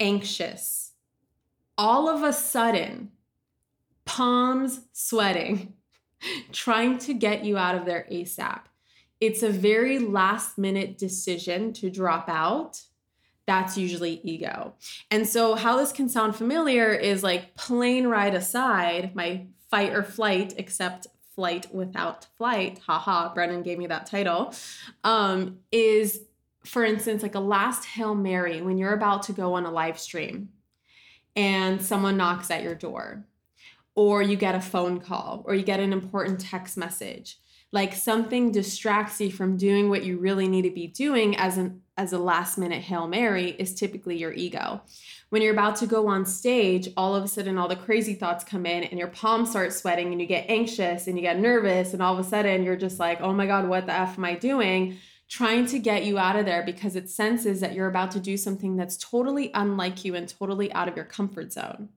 anxious, 0.03 0.93
all 1.79 2.09
of 2.09 2.23
a 2.23 2.33
sudden, 2.33 3.12
palms 4.05 4.81
sweating, 4.93 5.75
trying 6.53 6.99
to 6.99 7.15
get 7.15 7.45
you 7.45 7.57
out 7.57 7.77
of 7.77 7.87
there 7.87 8.07
ASAP. 8.11 8.62
It's 9.21 9.45
a 9.45 9.51
very 9.51 10.01
last 10.01 10.59
minute 10.59 10.99
decision 10.99 11.73
to 11.75 11.88
drop 11.88 12.29
out. 12.29 12.83
That's 13.47 13.79
usually 13.79 14.21
ego. 14.25 14.75
And 15.11 15.27
so, 15.27 15.55
how 15.55 15.77
this 15.77 15.93
can 15.93 16.09
sound 16.09 16.35
familiar 16.35 16.93
is 16.93 17.23
like 17.23 17.55
plane 17.55 18.09
ride 18.09 18.35
aside, 18.35 19.15
my 19.15 19.47
fight 19.71 19.93
or 19.93 20.03
flight, 20.03 20.55
except 20.57 21.07
flight 21.35 21.73
without 21.73 22.27
flight. 22.37 22.81
Haha, 22.87 23.33
Brennan 23.33 23.62
gave 23.62 23.79
me 23.79 23.87
that 23.87 24.07
title. 24.07 24.55
Um, 25.05 25.59
is 25.71 26.23
for 26.64 26.85
instance, 26.85 27.22
like 27.22 27.35
a 27.35 27.40
last 27.40 27.85
Hail 27.85 28.14
Mary 28.14 28.62
when 28.62 28.79
you're 28.79 28.94
about 28.94 29.25
to 29.25 29.33
go 29.33 29.55
on 29.55 29.64
a 29.64 29.70
live 29.70 29.98
stream 29.98 30.51
and 31.35 31.83
someone 31.83 32.16
knocks 32.16 32.51
at 32.51 32.62
your 32.62 32.75
door, 32.75 33.25
or 33.94 34.22
you 34.22 34.37
get 34.37 34.55
a 34.55 34.61
phone 34.61 35.01
call, 35.01 35.42
or 35.46 35.55
you 35.55 35.62
get 35.62 35.81
an 35.81 35.92
important 35.92 36.40
text 36.40 36.77
message. 36.77 37.38
Like 37.72 37.94
something 37.94 38.53
distracts 38.53 39.18
you 39.18 39.33
from 39.33 39.57
doing 39.57 39.88
what 39.88 40.05
you 40.05 40.18
really 40.18 40.46
need 40.46 40.62
to 40.62 40.70
be 40.70 40.87
doing 40.87 41.37
as 41.37 41.57
an 41.57 41.81
as 41.96 42.12
a 42.12 42.18
last 42.18 42.57
minute 42.59 42.83
Hail 42.83 43.07
Mary 43.07 43.51
is 43.59 43.75
typically 43.75 44.16
your 44.16 44.33
ego. 44.33 44.83
When 45.29 45.40
you're 45.40 45.53
about 45.53 45.77
to 45.77 45.87
go 45.87 46.09
on 46.09 46.27
stage, 46.27 46.88
all 46.96 47.14
of 47.14 47.25
a 47.25 47.29
sudden 47.29 47.59
all 47.59 47.68
the 47.68 47.77
crazy 47.77 48.14
thoughts 48.14 48.44
come 48.44 48.66
in 48.66 48.85
and 48.85 48.98
your 48.98 49.09
palms 49.09 49.51
start 49.51 49.72
sweating 49.72 50.11
and 50.12 50.20
you 50.20 50.27
get 50.27 50.48
anxious 50.48 51.07
and 51.07 51.16
you 51.16 51.22
get 51.22 51.38
nervous 51.38 51.92
and 51.92 52.03
all 52.03 52.12
of 52.12 52.18
a 52.18 52.29
sudden 52.29 52.62
you're 52.62 52.77
just 52.77 52.98
like, 52.98 53.20
"Oh 53.22 53.33
my 53.33 53.46
god, 53.46 53.68
what 53.68 53.87
the 53.87 53.94
f 53.94 54.18
am 54.18 54.25
I 54.27 54.35
doing?" 54.35 54.98
Trying 55.33 55.64
to 55.64 55.79
get 55.79 56.05
you 56.05 56.18
out 56.18 56.37
of 56.37 56.45
there 56.45 56.62
because 56.62 56.95
it 56.95 57.09
senses 57.09 57.61
that 57.61 57.73
you're 57.73 57.87
about 57.88 58.11
to 58.11 58.21
do 58.21 58.37
something 58.37 58.77
that's 58.77 58.99
totally 58.99 59.51
unlike 59.55 60.05
you 60.05 60.14
and 60.14 60.29
totally 60.29 60.71
out 60.75 60.88
of 60.88 60.95
your 60.95 61.07
comfort 61.07 61.51
zone 61.51 61.88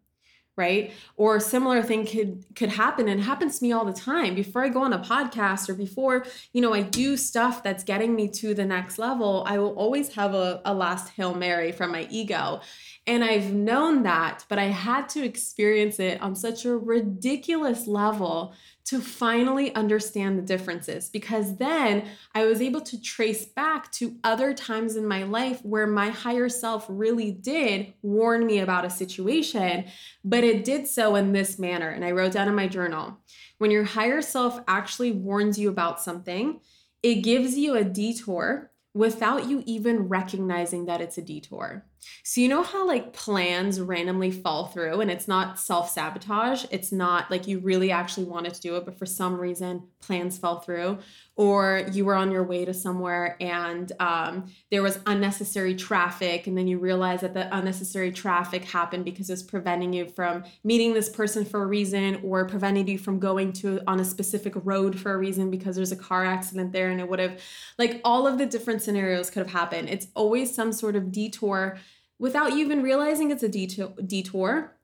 right? 0.58 0.94
Or 1.18 1.36
a 1.36 1.42
similar 1.42 1.84
thing 1.84 2.06
could 2.06 2.46
could 2.56 2.70
happen 2.70 3.10
and 3.10 3.22
happens 3.22 3.60
to 3.60 3.66
me 3.66 3.74
all 3.74 3.84
the 3.84 3.92
time. 3.92 4.36
Before 4.36 4.64
i 4.64 4.70
go 4.70 4.82
on 4.84 4.94
a 4.94 5.00
podcast 5.00 5.68
or 5.68 5.74
before 5.74 6.26
you 6.54 6.62
know 6.62 6.74
i 6.74 6.82
do 6.82 7.18
stuff 7.18 7.62
that's 7.62 7.84
getting 7.84 8.16
me 8.16 8.30
to 8.30 8.54
the 8.54 8.64
next 8.64 8.98
level 8.98 9.44
i 9.46 9.58
will 9.58 9.76
always 9.76 10.16
have 10.16 10.34
a, 10.34 10.62
a 10.64 10.74
last 10.74 11.10
hail 11.10 11.34
mary 11.34 11.72
from 11.72 11.92
my 11.92 12.08
ego 12.10 12.62
and 13.08 13.24
i've 13.24 13.54
known 13.54 14.04
that 14.04 14.46
but 14.50 14.60
i 14.60 14.66
had 14.66 15.08
to 15.10 15.24
experience 15.24 16.00
it 16.00 16.22
on 16.22 16.36
such 16.36 16.66
a 16.66 16.78
ridiculous 16.78 17.88
level 17.88 18.54
to 18.86 19.02
finally 19.02 19.74
understand 19.74 20.38
the 20.38 20.44
differences 20.44 21.10
because 21.10 21.58
then 21.58 22.08
I 22.36 22.46
was 22.46 22.62
able 22.62 22.82
to 22.82 23.02
trace 23.02 23.44
back 23.44 23.92
to 23.94 24.16
other 24.24 24.54
times 24.54 24.96
in 24.96 25.08
my 25.08 25.24
life 25.24 25.60
where 25.66 25.88
my 25.88 26.10
higher 26.10 26.50
self 26.50 26.86
really 26.88 27.32
did 27.32 27.94
warn 28.04 28.46
me 28.46 28.60
about 28.60 28.86
a 28.86 28.92
situation, 28.92 29.86
but 30.24 30.44
it 30.44 30.64
did 30.64 30.88
so 30.88 31.16
in 31.16 31.34
this 31.34 31.58
manner. 31.58 31.90
And 31.90 32.06
I 32.06 32.12
wrote 32.12 32.34
down 32.34 32.48
in 32.48 32.54
my 32.54 32.68
journal 32.68 33.18
when 33.58 33.72
your 33.72 33.86
higher 33.86 34.22
self 34.22 34.60
actually 34.68 35.12
warns 35.12 35.58
you 35.58 35.70
about 35.70 36.00
something, 36.00 36.60
it 37.02 37.16
gives 37.16 37.58
you 37.58 37.76
a 37.76 37.84
detour 37.84 38.72
without 38.94 39.48
you 39.50 39.64
even 39.66 40.08
recognizing 40.08 40.86
that 40.86 41.02
it's 41.02 41.18
a 41.18 41.22
detour. 41.22 41.86
So, 42.24 42.42
you 42.42 42.48
know 42.48 42.64
how 42.64 42.88
like 42.88 43.14
plans 43.14 43.80
randomly 43.80 44.32
fall 44.32 44.68
through 44.68 45.02
and 45.02 45.12
it's 45.12 45.28
not 45.28 45.60
self 45.60 45.90
sabotage? 45.90 46.66
It's 46.72 46.92
not 46.92 47.30
like 47.32 47.48
you 47.48 47.60
really 47.60 47.92
actually 47.92 48.26
wanted 48.26 48.54
to 48.54 48.62
do 48.62 48.76
it, 48.78 48.86
but 48.86 48.98
for 48.98 49.06
some 49.06 49.40
reason 49.40 49.88
plans 50.02 50.38
fell 50.38 50.60
through, 50.60 51.00
or 51.36 51.88
you 51.92 52.06
were 52.06 52.16
on 52.16 52.32
your 52.32 52.44
way 52.44 52.64
to 52.64 52.74
somewhere 52.74 53.36
and 53.40 53.92
um, 54.00 54.46
there 54.72 54.84
was 54.84 55.00
unnecessary 55.06 55.76
traffic, 55.76 56.48
and 56.48 56.58
then 56.58 56.68
you 56.68 56.78
realize 56.78 57.22
that 57.22 57.34
the 57.34 57.56
unnecessary 57.56 58.12
traffic 58.12 58.64
happened 58.64 59.04
because 59.04 59.30
it's 59.30 59.44
preventing 59.44 59.94
you 59.94 60.08
from 60.08 60.44
meeting 60.64 60.94
this 60.94 61.10
person 61.10 61.44
for 61.44 61.64
a 61.64 61.66
reason, 61.66 62.20
or 62.24 62.46
preventing 62.46 62.88
you 62.88 62.98
from 62.98 63.20
going 63.20 63.52
to 63.52 63.82
on 63.88 64.00
a 64.00 64.06
specific 64.06 64.54
road 64.64 65.00
for 65.00 65.14
a 65.14 65.18
reason 65.18 65.50
because 65.50 65.76
there's 65.76 65.92
a 65.92 65.96
car 65.96 66.26
accident 66.26 66.72
there 66.72 66.90
and 66.90 67.00
it 67.00 67.10
would 67.10 67.20
have, 67.20 67.40
like, 67.78 68.00
all 68.04 68.28
of 68.28 68.38
the 68.38 68.46
different 68.46 68.82
scenarios 68.82 69.30
could 69.30 69.42
have 69.42 69.52
happened. 69.52 69.90
It's 69.90 70.08
always 70.16 70.54
some 70.54 70.72
sort 70.72 70.96
of 70.96 71.12
detour 71.12 71.78
without 72.20 72.54
you 72.54 72.60
even 72.60 72.82
realizing 72.82 73.32
it's 73.32 73.44
a 73.44 73.50
detour, 73.50 74.78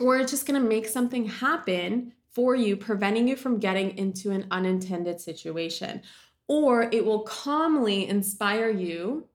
or 0.00 0.18
it's 0.18 0.32
just 0.32 0.46
going 0.46 0.60
to 0.60 0.68
make 0.68 0.86
something 0.86 1.26
happen 1.26 2.12
for 2.30 2.54
you, 2.54 2.76
preventing 2.76 3.28
you 3.28 3.36
from 3.36 3.58
getting 3.58 3.96
into 3.98 4.30
an 4.30 4.46
unintended 4.50 5.20
situation. 5.20 6.02
Or 6.48 6.88
it 6.90 7.04
will 7.04 7.22
calmly 7.22 8.08
inspire 8.08 8.70
you 8.70 9.28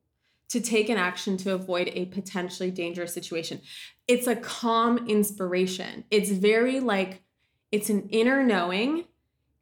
to 0.50 0.60
take 0.60 0.90
an 0.90 0.98
action 0.98 1.38
to 1.38 1.54
avoid 1.54 1.90
a 1.94 2.06
potentially 2.06 2.72
dangerous 2.72 3.14
situation. 3.14 3.62
It's 4.08 4.28
a 4.28 4.36
calm 4.36 5.08
inspiration. 5.08 6.06
It's 6.10 6.32
very 6.32 6.80
like, 6.80 7.22
it's 7.72 7.90
an 7.90 8.08
inner 8.10 8.44
knowing 8.44 9.06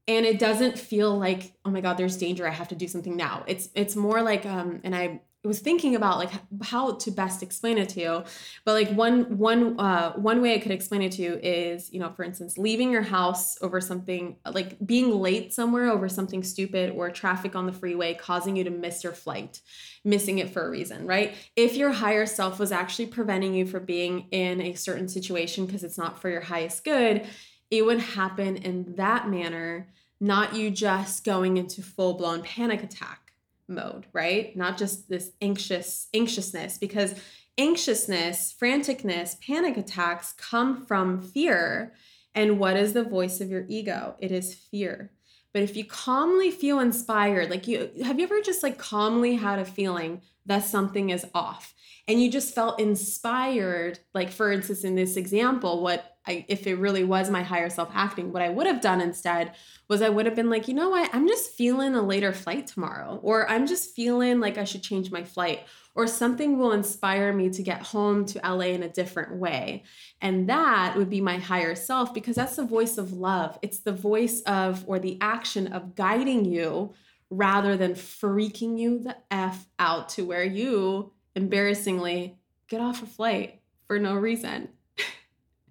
and 0.08 0.26
it 0.26 0.40
doesn't 0.40 0.78
feel 0.78 1.18
like 1.18 1.54
oh 1.66 1.70
my 1.70 1.82
god 1.82 1.98
there's 1.98 2.18
danger 2.18 2.48
i 2.48 2.52
have 2.52 2.68
to 2.68 2.76
do 2.76 2.88
something 2.88 3.16
now 3.16 3.44
it's 3.48 3.70
it's 3.76 3.96
more 3.96 4.22
like 4.22 4.46
um 4.46 4.80
and 4.84 4.96
i 4.96 5.22
was 5.46 5.60
thinking 5.60 5.96
about 5.96 6.18
like 6.18 6.32
how 6.64 6.94
to 6.94 7.12
best 7.12 7.44
explain 7.44 7.78
it 7.78 7.90
to 7.90 8.00
you. 8.00 8.24
But 8.64 8.74
like 8.74 8.90
one 8.92 9.38
one 9.38 9.80
uh 9.80 10.14
one 10.14 10.42
way 10.42 10.56
i 10.56 10.60
could 10.60 10.72
explain 10.72 11.02
it 11.02 11.12
to 11.14 11.22
you 11.22 11.40
is 11.42 11.92
you 11.92 12.00
know 12.00 12.12
for 12.12 12.24
instance 12.24 12.58
leaving 12.58 12.92
your 12.92 13.02
house 13.02 13.58
over 13.62 13.80
something 13.82 14.38
like 14.52 14.78
being 14.86 15.12
late 15.12 15.54
somewhere 15.54 15.90
over 15.90 16.10
something 16.10 16.44
stupid 16.44 16.92
or 16.92 17.10
traffic 17.10 17.56
on 17.56 17.66
the 17.66 17.74
freeway 17.74 18.14
causing 18.14 18.56
you 18.56 18.64
to 18.64 18.70
miss 18.70 19.04
your 19.04 19.14
flight 19.14 19.62
missing 20.04 20.40
it 20.40 20.50
for 20.50 20.66
a 20.66 20.70
reason 20.70 21.06
right? 21.06 21.36
If 21.56 21.76
your 21.76 21.92
higher 21.92 22.26
self 22.26 22.60
was 22.60 22.72
actually 22.72 23.08
preventing 23.08 23.54
you 23.54 23.66
from 23.66 23.86
being 23.86 24.28
in 24.32 24.62
a 24.62 24.74
certain 24.74 25.08
situation 25.08 25.66
because 25.66 25.84
it's 25.84 25.98
not 25.98 26.20
for 26.20 26.30
your 26.30 26.42
highest 26.42 26.84
good 26.84 27.26
it 27.72 27.84
would 27.84 28.00
happen 28.00 28.58
in 28.58 28.96
that 28.96 29.30
manner 29.30 29.90
not 30.22 30.56
you 30.56 30.72
just 30.72 31.24
going 31.24 31.58
into 31.58 31.82
full 31.82 32.14
blown 32.14 32.42
panic 32.42 32.84
attack 32.84 33.25
mode, 33.68 34.06
right? 34.14 34.56
Not 34.56 34.78
just 34.78 35.10
this 35.10 35.32
anxious 35.42 36.08
anxiousness 36.14 36.78
because 36.78 37.16
anxiousness, 37.58 38.54
franticness, 38.60 39.40
panic 39.42 39.78
attacks 39.78 40.34
come 40.38 40.86
from 40.86 41.22
fear. 41.22 41.94
And 42.34 42.60
what 42.60 42.76
is 42.76 42.94
the 42.94 43.04
voice 43.04 43.40
of 43.40 43.50
your 43.50 43.66
ego? 43.70 44.16
It 44.20 44.32
is 44.32 44.54
fear. 44.54 45.12
But 45.54 45.64
if 45.64 45.78
you 45.78 45.86
calmly 45.86 46.52
feel 46.52 46.80
inspired, 46.80 47.50
like 47.50 47.66
you 47.66 47.90
have 48.04 48.20
you 48.20 48.26
ever 48.26 48.42
just 48.42 48.62
like 48.62 48.78
calmly 48.78 49.36
had 49.36 49.58
a 49.58 49.66
feeling 49.66 50.22
that 50.46 50.66
something 50.66 51.12
is 51.12 51.26
off 51.34 51.74
and 52.08 52.22
you 52.22 52.30
just 52.30 52.54
felt 52.54 52.80
inspired, 52.80 54.00
like 54.14 54.32
for 54.32 54.52
instance, 54.52 54.84
in 54.84 54.96
this 54.96 55.16
example, 55.16 55.82
what 55.82 56.15
I, 56.28 56.46
if 56.48 56.68
it 56.68 56.76
really 56.76 57.04
was 57.04 57.30
my 57.30 57.44
higher 57.44 57.70
self 57.70 57.90
acting, 57.94 58.32
what 58.32 58.42
I 58.42 58.50
would 58.50 58.68
have 58.68 58.82
done 58.82 59.02
instead 59.02 59.54
was 59.88 60.02
I 60.02 60.10
would 60.10 60.26
have 60.26 60.36
been 60.36 60.50
like, 60.50 60.68
you 60.68 60.74
know 60.74 60.90
what, 60.90 61.14
I'm 61.14 61.28
just 61.28 61.52
feeling 61.52 61.96
a 61.96 62.02
later 62.02 62.34
flight 62.34 62.68
tomorrow, 62.68 63.20
or 63.22 63.50
I'm 63.50 63.68
just 63.68 63.96
feeling 63.96 64.40
like 64.40 64.58
I 64.58 64.64
should 64.64 64.82
change 64.82 65.12
my 65.12 65.24
flight, 65.24 65.62
or 65.94 66.08
something 66.08 66.58
will 66.58 66.72
inspire 66.72 67.32
me 67.32 67.50
to 67.52 67.64
get 67.64 67.82
home 67.82 68.26
to 68.26 68.42
LA 68.44 68.68
in 68.68 68.84
a 68.84 68.90
different 68.90 69.36
way. 69.36 69.84
And 70.22 70.50
that 70.50 70.96
would 70.98 71.10
be 71.10 71.22
my 71.22 71.38
higher 71.38 71.76
self 71.76 72.14
because 72.14 72.36
that's 72.36 72.56
the 72.56 72.66
voice 72.66 72.98
of 72.98 73.14
love. 73.14 73.58
It's 73.62 73.80
the 73.80 73.94
voice 73.94 74.42
of, 74.42 74.84
or 74.88 75.00
the 75.00 75.18
action 75.22 75.72
of 75.72 75.96
guiding 75.96 76.46
you 76.46 76.94
rather 77.30 77.78
than 77.78 77.94
freaking 77.94 78.78
you 78.78 79.00
the 79.00 79.16
F 79.32 79.68
out 79.80 80.10
to 80.10 80.26
where 80.26 80.44
you 80.44 81.12
embarrassingly 81.36 82.38
get 82.68 82.82
off 82.82 83.04
a 83.04 83.06
flight 83.06 83.62
for 83.88 84.00
no 84.00 84.16
reason. 84.16 84.70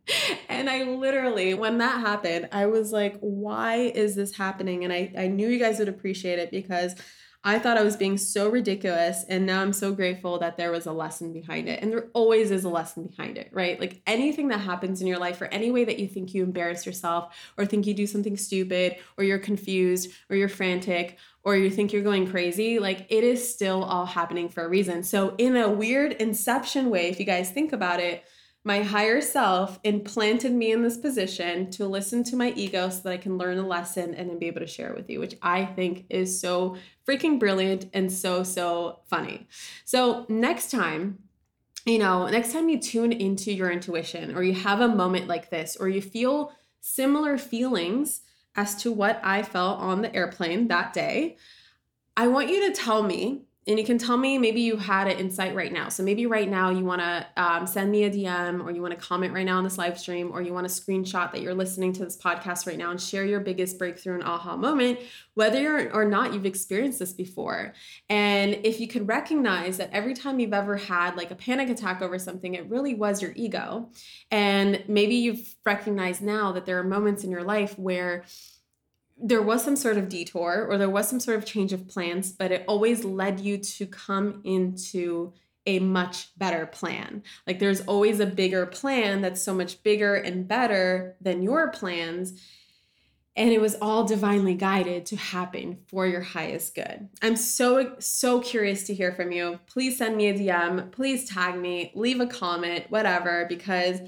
and 0.49 0.69
I 0.69 0.85
literally, 0.85 1.55
when 1.55 1.79
that 1.79 2.01
happened, 2.01 2.49
I 2.53 2.67
was 2.67 2.93
like, 2.93 3.17
why 3.21 3.77
is 3.77 4.15
this 4.15 4.37
happening? 4.37 4.85
And 4.85 4.93
I, 4.93 5.13
I 5.17 5.29
knew 5.29 5.49
you 5.49 5.59
guys 5.59 5.79
would 5.79 5.89
appreciate 5.89 6.39
it 6.39 6.51
because 6.51 6.95
I 7.47 7.59
thought 7.59 7.77
I 7.77 7.83
was 7.83 7.97
being 7.97 8.17
so 8.17 8.49
ridiculous. 8.49 9.25
And 9.29 9.45
now 9.45 9.61
I'm 9.61 9.75
so 9.75 9.93
grateful 9.93 10.39
that 10.39 10.57
there 10.57 10.73
was 10.73 10.87
a 10.87 10.93
lesson 10.93 11.31
behind 11.33 11.69
it. 11.69 11.83
And 11.83 11.93
there 11.93 12.09
always 12.15 12.51
is 12.51 12.65
a 12.65 12.71
lesson 12.71 13.07
behind 13.07 13.37
it, 13.37 13.51
right? 13.53 13.79
Like 13.79 14.01
anything 14.07 14.49
that 14.49 14.61
happens 14.61 15.03
in 15.03 15.07
your 15.07 15.19
life 15.19 15.43
or 15.43 15.47
any 15.47 15.71
way 15.71 15.85
that 15.85 15.99
you 15.99 16.09
think 16.09 16.33
you 16.33 16.43
embarrass 16.43 16.87
yourself 16.87 17.37
or 17.59 17.67
think 17.67 17.87
you 17.87 17.93
do 17.93 18.07
something 18.07 18.39
stupid 18.39 18.97
or 19.19 19.25
you're 19.25 19.39
confused 19.39 20.11
or 20.31 20.37
you're 20.37 20.49
frantic 20.49 21.19
or 21.43 21.55
you 21.55 21.71
think 21.71 21.93
you're 21.93 22.03
going 22.03 22.27
crazy, 22.31 22.79
like 22.79 23.07
it 23.11 23.23
is 23.23 23.53
still 23.53 23.85
all 23.85 24.07
happening 24.07 24.49
for 24.49 24.65
a 24.65 24.69
reason. 24.69 25.03
So, 25.03 25.35
in 25.37 25.57
a 25.57 25.69
weird 25.69 26.13
inception 26.13 26.89
way, 26.89 27.09
if 27.09 27.21
you 27.21 27.27
guys 27.27 27.51
think 27.51 27.75
about 27.75 28.01
it, 28.01 28.25
my 28.67 28.83
higher 28.83 29.21
self 29.21 29.79
implanted 29.85 30.53
me 30.53 30.73
in 30.73 30.83
this 30.83 30.97
position 30.97 31.71
to 31.73 31.87
listen 31.87 32.25
to 32.25 32.37
my 32.37 32.51
ego 32.57 32.89
so 32.89 33.03
that 33.03 33.13
I 33.13 33.19
can 33.19 33.37
learn 33.37 33.59
a 33.59 33.67
lesson 33.67 34.15
and 34.15 34.31
then 34.31 34.39
be 34.39 34.47
able 34.47 34.61
to 34.61 34.67
share 34.67 34.89
it 34.89 34.97
with 34.97 35.11
you, 35.11 35.21
which 35.21 35.37
I 35.43 35.67
think 35.67 36.07
is 36.09 36.41
so 36.41 36.77
freaking 37.07 37.39
brilliant 37.39 37.91
and 37.93 38.11
so, 38.11 38.43
so 38.43 39.01
funny. 39.07 39.47
So, 39.85 40.25
next 40.31 40.71
time, 40.71 41.19
you 41.85 41.99
know, 41.99 42.27
next 42.27 42.53
time 42.53 42.71
you 42.71 42.81
tune 42.81 43.13
into 43.13 43.53
your 43.53 43.71
intuition 43.71 44.35
or 44.35 44.43
you 44.43 44.55
have 44.55 44.81
a 44.81 44.89
moment 44.89 45.29
like 45.29 45.51
this 45.51 45.77
or 45.77 45.89
you 45.91 46.01
feel 46.01 46.53
similar 46.81 47.37
feelings 47.37 48.23
as 48.57 48.75
to 48.77 48.91
what 48.91 49.21
I 49.23 49.43
felt 49.43 49.81
on 49.81 50.01
the 50.01 50.15
airplane 50.15 50.69
that 50.69 50.95
day, 50.95 51.37
I 52.17 52.29
want 52.29 52.49
you 52.49 52.67
to 52.69 52.75
tell 52.75 53.03
me 53.03 53.43
and 53.67 53.79
you 53.79 53.85
can 53.85 53.97
tell 53.97 54.17
me 54.17 54.37
maybe 54.37 54.61
you 54.61 54.77
had 54.77 55.07
an 55.07 55.19
insight 55.19 55.55
right 55.55 55.73
now. 55.73 55.89
So 55.89 56.03
maybe 56.03 56.27
right 56.27 56.49
now 56.49 56.71
you 56.71 56.85
want 56.85 57.01
to 57.01 57.27
um, 57.37 57.67
send 57.67 57.91
me 57.91 58.05
a 58.05 58.11
DM 58.11 58.63
or 58.63 58.71
you 58.71 58.83
want 58.83 58.99
to 58.99 59.01
comment 59.01 59.33
right 59.33 59.47
now 59.47 59.57
on 59.57 59.65
this 59.65 59.79
live 59.79 59.99
stream 59.99 60.31
or 60.33 60.43
you 60.43 60.53
want 60.53 60.69
to 60.69 60.73
screenshot 60.73 61.33
that 61.33 61.41
you're 61.41 61.55
listening 61.55 61.93
to 61.95 62.05
this 62.05 62.17
podcast 62.17 62.67
right 62.67 62.77
now 62.77 62.91
and 62.91 63.01
share 63.01 63.25
your 63.25 63.41
biggest 63.41 63.79
breakthrough 63.79 64.15
and 64.15 64.25
aha 64.25 64.57
moment, 64.57 64.99
whether 65.33 65.91
or 65.93 66.05
not 66.05 66.35
you've 66.35 66.45
experienced 66.45 66.99
this 66.99 67.15
before. 67.15 67.73
And 68.11 68.61
if 68.65 68.81
you 68.81 68.87
could 68.87 69.09
recognize 69.09 69.79
that 69.79 69.91
every 69.93 70.15
time 70.15 70.41
you've 70.41 70.53
ever 70.53 70.77
had 70.77 71.17
like 71.17 71.31
a 71.31 71.37
panic 71.37 71.71
attack 71.71 72.03
over 72.03 72.19
something, 72.19 72.55
it 72.55 72.69
really 72.69 72.95
was 72.95 73.23
your 73.23 73.33
ego. 73.35 73.89
And 74.31 74.85
maybe 74.89 75.15
you've 75.15 75.55
recognized 75.65 76.21
now 76.21 76.53
that 76.53 76.67
there 76.67 76.79
are 76.79 76.85
moments 76.85 77.25
in 77.25 77.31
your 77.31 77.45
life 77.45 77.79
where 77.79 78.25
there 79.17 79.43
was 79.43 79.63
some 79.63 79.77
sort 79.77 79.97
of 79.97 80.09
detour 80.09 80.67
or 80.69 80.77
there 80.77 80.91
was 80.91 81.09
some 81.09 81.21
sort 81.21 81.37
of 81.37 81.45
change 81.45 81.73
of 81.73 81.89
plans, 81.89 82.33
but 82.33 82.51
it 82.51 82.65
always 82.67 83.05
led 83.05 83.41
you 83.41 83.59
to 83.59 83.87
come 83.87 84.41
into 84.45 85.33
a 85.67 85.79
much 85.79 86.37
better 86.39 86.67
plan. 86.67 87.23
Like 87.47 87.59
there's 87.59 87.81
always 87.83 88.21
a 88.21 88.27
bigger 88.27 88.67
plan 88.67 89.23
that's 89.23 89.43
so 89.43 89.55
much 89.55 89.83
bigger 89.83 90.15
and 90.15 90.47
better 90.47 91.17
than 91.21 91.43
your 91.43 91.71
plans. 91.71 92.41
And 93.37 93.51
it 93.51 93.61
was 93.61 93.77
all 93.81 94.05
divinely 94.05 94.55
guided 94.55 95.07
to 95.07 95.17
happen 95.17 95.79
for 95.89 96.07
your 96.07 96.21
highest 96.21 96.75
good. 96.75 97.09
I'm 97.21 97.35
so, 97.35 97.97
so 97.99 98.41
curious 98.41 98.85
to 98.85 98.95
hear 98.95 99.13
from 99.13 99.33
you. 99.33 99.59
Please 99.67 99.99
send 99.99 100.17
me 100.17 100.29
a 100.29 100.35
DM. 100.35 100.93
Please 100.93 101.29
tag 101.29 101.59
me, 101.59 101.91
leave 101.95 102.21
a 102.21 102.27
comment, 102.27 102.85
whatever, 102.91 103.47
because 103.49 104.01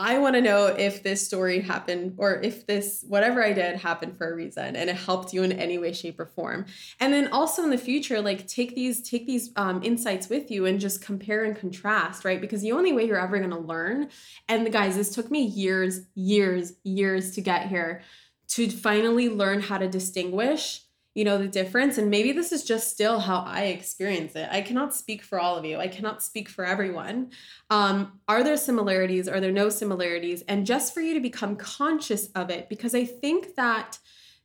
I 0.00 0.18
want 0.18 0.34
to 0.34 0.40
know 0.40 0.66
if 0.66 1.02
this 1.02 1.26
story 1.26 1.60
happened 1.60 2.14
or 2.16 2.40
if 2.40 2.66
this, 2.66 3.04
whatever 3.06 3.44
I 3.44 3.52
did, 3.52 3.76
happened 3.76 4.16
for 4.16 4.32
a 4.32 4.34
reason 4.34 4.74
and 4.74 4.88
it 4.88 4.96
helped 4.96 5.34
you 5.34 5.42
in 5.42 5.52
any 5.52 5.76
way, 5.76 5.92
shape, 5.92 6.18
or 6.18 6.24
form. 6.24 6.64
And 7.00 7.12
then 7.12 7.28
also 7.28 7.62
in 7.62 7.70
the 7.70 7.76
future, 7.76 8.22
like 8.22 8.46
take 8.46 8.74
these, 8.74 9.02
take 9.02 9.26
these 9.26 9.50
um, 9.56 9.82
insights 9.82 10.30
with 10.30 10.50
you 10.50 10.64
and 10.64 10.80
just 10.80 11.02
compare 11.02 11.44
and 11.44 11.54
contrast, 11.54 12.24
right? 12.24 12.40
Because 12.40 12.62
the 12.62 12.72
only 12.72 12.94
way 12.94 13.06
you're 13.06 13.20
ever 13.20 13.36
going 13.38 13.50
to 13.50 13.58
learn, 13.58 14.08
and 14.48 14.72
guys, 14.72 14.96
this 14.96 15.14
took 15.14 15.30
me 15.30 15.42
years, 15.44 16.00
years, 16.14 16.72
years 16.82 17.34
to 17.34 17.42
get 17.42 17.68
here 17.68 18.00
to 18.48 18.70
finally 18.70 19.28
learn 19.28 19.60
how 19.60 19.76
to 19.76 19.86
distinguish 19.86 20.82
you 21.14 21.24
know 21.24 21.38
the 21.38 21.48
difference 21.48 21.98
and 21.98 22.08
maybe 22.08 22.30
this 22.32 22.52
is 22.52 22.64
just 22.64 22.90
still 22.90 23.18
how 23.18 23.40
i 23.40 23.64
experience 23.64 24.36
it. 24.36 24.48
I 24.50 24.60
cannot 24.60 24.94
speak 24.94 25.22
for 25.22 25.40
all 25.40 25.56
of 25.56 25.64
you. 25.64 25.78
I 25.78 25.88
cannot 25.88 26.22
speak 26.22 26.48
for 26.48 26.64
everyone. 26.64 27.30
Um, 27.68 28.20
are 28.28 28.44
there 28.44 28.56
similarities? 28.56 29.28
Are 29.28 29.40
there 29.40 29.52
no 29.52 29.68
similarities? 29.68 30.42
And 30.48 30.64
just 30.64 30.94
for 30.94 31.00
you 31.00 31.14
to 31.14 31.20
become 31.20 31.56
conscious 31.56 32.28
of 32.34 32.50
it 32.50 32.68
because 32.68 32.94
i 32.94 33.04
think 33.04 33.54
that 33.56 33.98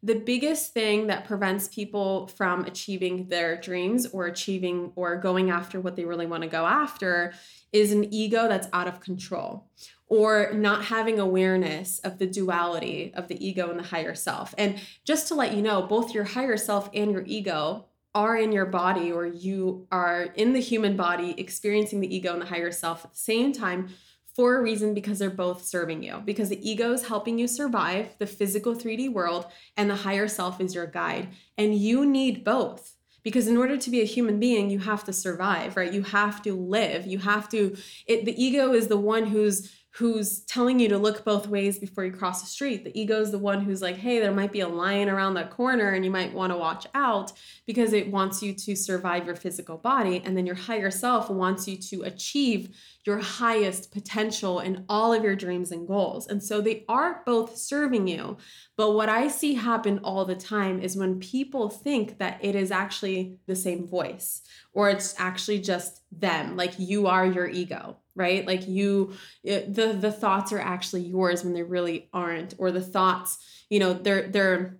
the 0.05 0.15
biggest 0.15 0.71
thing 0.71 1.07
that 1.07 1.25
prevents 1.25 1.67
people 1.67 2.27
from 2.27 2.63
achieving 2.65 3.27
their 3.27 3.59
dreams 3.59 4.05
or 4.05 4.27
achieving 4.27 4.91
or 4.95 5.17
going 5.17 5.49
after 5.49 5.81
what 5.81 5.95
they 5.95 6.05
really 6.05 6.27
want 6.27 6.43
to 6.43 6.49
go 6.49 6.63
after 6.63 7.33
is 7.73 7.91
an 7.91 8.13
ego 8.13 8.47
that's 8.47 8.67
out 8.71 8.87
of 8.87 8.99
control 8.99 9.67
or 10.07 10.51
not 10.53 10.85
having 10.85 11.19
awareness 11.19 11.99
of 11.99 12.19
the 12.19 12.27
duality 12.27 13.11
of 13.15 13.27
the 13.27 13.45
ego 13.45 13.69
and 13.69 13.79
the 13.79 13.83
higher 13.83 14.13
self. 14.13 14.53
And 14.57 14.79
just 15.03 15.27
to 15.29 15.35
let 15.35 15.53
you 15.53 15.61
know, 15.61 15.81
both 15.81 16.13
your 16.13 16.25
higher 16.25 16.57
self 16.57 16.89
and 16.93 17.11
your 17.11 17.23
ego 17.25 17.85
are 18.13 18.37
in 18.37 18.51
your 18.51 18.65
body, 18.65 19.11
or 19.11 19.25
you 19.25 19.87
are 19.91 20.29
in 20.35 20.53
the 20.53 20.61
human 20.61 20.95
body 20.95 21.35
experiencing 21.37 21.99
the 21.99 22.15
ego 22.15 22.31
and 22.31 22.41
the 22.41 22.45
higher 22.45 22.71
self 22.71 23.03
at 23.03 23.11
the 23.11 23.17
same 23.17 23.51
time 23.51 23.89
for 24.35 24.57
a 24.57 24.61
reason 24.61 24.93
because 24.93 25.19
they're 25.19 25.29
both 25.29 25.65
serving 25.65 26.03
you. 26.03 26.21
Because 26.23 26.49
the 26.49 26.69
ego 26.69 26.93
is 26.93 27.07
helping 27.07 27.37
you 27.37 27.47
survive 27.47 28.15
the 28.17 28.27
physical 28.27 28.73
3D 28.73 29.11
world, 29.11 29.47
and 29.75 29.89
the 29.89 29.95
higher 29.95 30.27
self 30.27 30.61
is 30.61 30.75
your 30.75 30.87
guide. 30.87 31.29
And 31.57 31.75
you 31.75 32.05
need 32.05 32.43
both 32.43 32.95
because 33.25 33.47
in 33.47 33.57
order 33.57 33.75
to 33.75 33.89
be 33.89 34.01
a 34.01 34.05
human 34.05 34.39
being 34.39 34.69
you 34.69 34.79
have 34.79 35.03
to 35.03 35.11
survive 35.11 35.75
right 35.75 35.91
you 35.91 36.03
have 36.03 36.41
to 36.43 36.55
live 36.55 37.05
you 37.05 37.17
have 37.17 37.49
to 37.49 37.75
it 38.05 38.23
the 38.23 38.41
ego 38.41 38.71
is 38.71 38.87
the 38.87 38.95
one 38.95 39.25
who's 39.25 39.75
who's 39.97 40.41
telling 40.41 40.77
you 40.77 40.89
to 40.89 40.97
look 40.97 41.23
both 41.23 41.47
ways 41.47 41.79
before 41.79 42.03
you 42.03 42.11
cross 42.11 42.41
the 42.41 42.47
street. 42.47 42.83
The 42.83 42.99
ego 42.99 43.21
is 43.21 43.31
the 43.31 43.39
one 43.39 43.61
who's 43.61 43.81
like, 43.81 43.95
hey, 43.95 44.19
there 44.19 44.33
might 44.33 44.51
be 44.51 44.59
a 44.59 44.67
lion 44.67 45.07
around 45.07 45.35
that 45.35 45.51
corner 45.51 45.91
and 45.91 46.03
you 46.03 46.11
might 46.11 46.33
want 46.33 46.51
to 46.51 46.57
watch 46.57 46.85
out 46.93 47.31
because 47.65 47.93
it 47.93 48.11
wants 48.11 48.43
you 48.43 48.51
to 48.51 48.75
survive 48.75 49.25
your 49.25 49.37
physical 49.37 49.77
body. 49.77 50.21
And 50.25 50.35
then 50.35 50.45
your 50.45 50.55
higher 50.55 50.91
self 50.91 51.29
wants 51.29 51.65
you 51.65 51.77
to 51.77 52.01
achieve 52.01 52.75
your 53.05 53.19
highest 53.19 53.93
potential 53.93 54.59
in 54.59 54.83
all 54.89 55.13
of 55.13 55.23
your 55.23 55.35
dreams 55.35 55.71
and 55.71 55.87
goals. 55.87 56.27
And 56.27 56.43
so 56.43 56.59
they 56.59 56.83
are 56.89 57.21
both 57.25 57.55
serving 57.55 58.09
you. 58.09 58.35
But 58.75 58.95
what 58.95 59.07
I 59.07 59.29
see 59.29 59.53
happen 59.53 59.99
all 59.99 60.25
the 60.25 60.35
time 60.35 60.81
is 60.81 60.97
when 60.97 61.21
people 61.21 61.69
think 61.69 62.17
that 62.17 62.37
it 62.43 62.53
is 62.53 62.69
actually 62.69 63.37
the 63.47 63.55
same 63.55 63.87
voice 63.87 64.41
or 64.73 64.89
it's 64.89 65.15
actually 65.17 65.59
just 65.59 66.01
them, 66.11 66.57
like 66.57 66.73
you 66.77 67.07
are 67.07 67.25
your 67.25 67.47
ego 67.47 67.95
right? 68.15 68.45
Like 68.45 68.67
you 68.67 69.13
the 69.43 69.97
the 69.99 70.11
thoughts 70.11 70.51
are 70.53 70.59
actually 70.59 71.01
yours 71.01 71.43
when 71.43 71.53
they 71.53 71.63
really 71.63 72.09
aren't 72.13 72.55
or 72.57 72.71
the 72.71 72.81
thoughts 72.81 73.37
you 73.69 73.79
know 73.79 73.93
they're 73.93 74.27
they're 74.29 74.77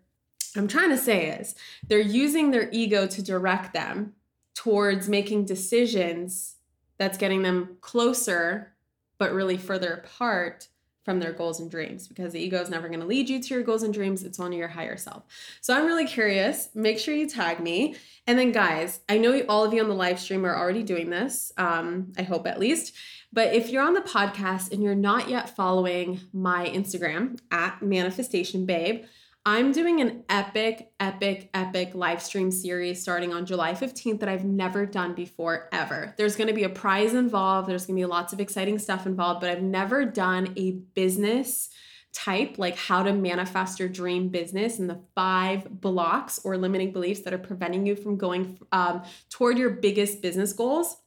i'm 0.55 0.67
trying 0.67 0.89
to 0.89 0.97
say 0.97 1.29
is 1.29 1.55
they're 1.87 1.99
using 1.99 2.51
their 2.51 2.69
ego 2.71 3.07
to 3.07 3.21
direct 3.21 3.73
them 3.73 4.13
towards 4.53 5.09
making 5.09 5.45
decisions 5.45 6.55
that's 6.97 7.17
getting 7.17 7.41
them 7.43 7.77
closer 7.81 8.73
but 9.17 9.33
really 9.33 9.57
further 9.57 9.93
apart 9.93 10.67
from 11.05 11.19
their 11.19 11.31
goals 11.31 11.59
and 11.59 11.69
dreams 11.69 12.07
because 12.07 12.33
the 12.33 12.39
ego 12.39 12.59
is 12.59 12.69
never 12.69 12.87
going 12.89 12.99
to 12.99 13.05
lead 13.05 13.29
you 13.29 13.41
to 13.41 13.53
your 13.53 13.63
goals 13.63 13.83
and 13.83 13.93
dreams. 13.93 14.23
It's 14.23 14.39
only 14.39 14.57
your 14.57 14.67
higher 14.67 14.97
self. 14.97 15.23
So 15.61 15.73
I'm 15.73 15.85
really 15.85 16.07
curious. 16.07 16.69
Make 16.73 16.97
sure 16.97 17.13
you 17.13 17.29
tag 17.29 17.59
me. 17.59 17.95
And 18.25 18.39
then, 18.39 18.51
guys, 18.51 19.01
I 19.07 19.19
know 19.19 19.39
all 19.47 19.63
of 19.63 19.71
you 19.71 19.81
on 19.81 19.87
the 19.87 19.95
live 19.95 20.19
stream 20.19 20.45
are 20.45 20.57
already 20.57 20.81
doing 20.81 21.11
this. 21.11 21.51
Um, 21.57 22.11
I 22.17 22.23
hope 22.23 22.47
at 22.47 22.59
least. 22.59 22.93
But 23.31 23.53
if 23.53 23.69
you're 23.69 23.83
on 23.83 23.93
the 23.93 24.01
podcast 24.01 24.71
and 24.71 24.81
you're 24.81 24.95
not 24.95 25.29
yet 25.29 25.55
following 25.55 26.21
my 26.33 26.67
Instagram 26.69 27.39
at 27.51 27.81
Manifestation 27.83 28.65
Babe, 28.65 29.05
I'm 29.47 29.71
doing 29.71 30.01
an 30.01 30.23
epic, 30.27 30.91
epic, 30.99 31.51
epic 31.53 31.91
live 31.93 32.19
stream 32.19 32.49
series 32.49 33.03
starting 33.03 33.31
on 33.31 33.45
July 33.45 33.73
15th 33.73 34.21
that 34.21 34.29
I've 34.29 34.43
never 34.43 34.87
done 34.87 35.13
before, 35.13 35.69
ever. 35.71 36.15
There's 36.17 36.35
gonna 36.35 36.51
be 36.51 36.63
a 36.63 36.69
prize 36.69 37.13
involved, 37.13 37.69
there's 37.69 37.85
gonna 37.85 37.97
be 37.97 38.05
lots 38.05 38.33
of 38.33 38.39
exciting 38.39 38.79
stuff 38.79 39.05
involved, 39.05 39.41
but 39.41 39.51
I've 39.51 39.61
never 39.61 40.03
done 40.03 40.51
a 40.55 40.71
business 40.71 41.69
type 42.11 42.57
like 42.57 42.75
how 42.75 43.03
to 43.03 43.13
manifest 43.13 43.79
your 43.79 43.89
dream 43.89 44.29
business 44.29 44.79
and 44.79 44.89
the 44.89 45.01
five 45.13 45.69
blocks 45.69 46.39
or 46.43 46.57
limiting 46.57 46.91
beliefs 46.91 47.21
that 47.21 47.33
are 47.33 47.37
preventing 47.37 47.85
you 47.85 47.95
from 47.95 48.17
going 48.17 48.57
um, 48.71 49.03
toward 49.29 49.59
your 49.59 49.69
biggest 49.69 50.23
business 50.23 50.53
goals 50.53 50.97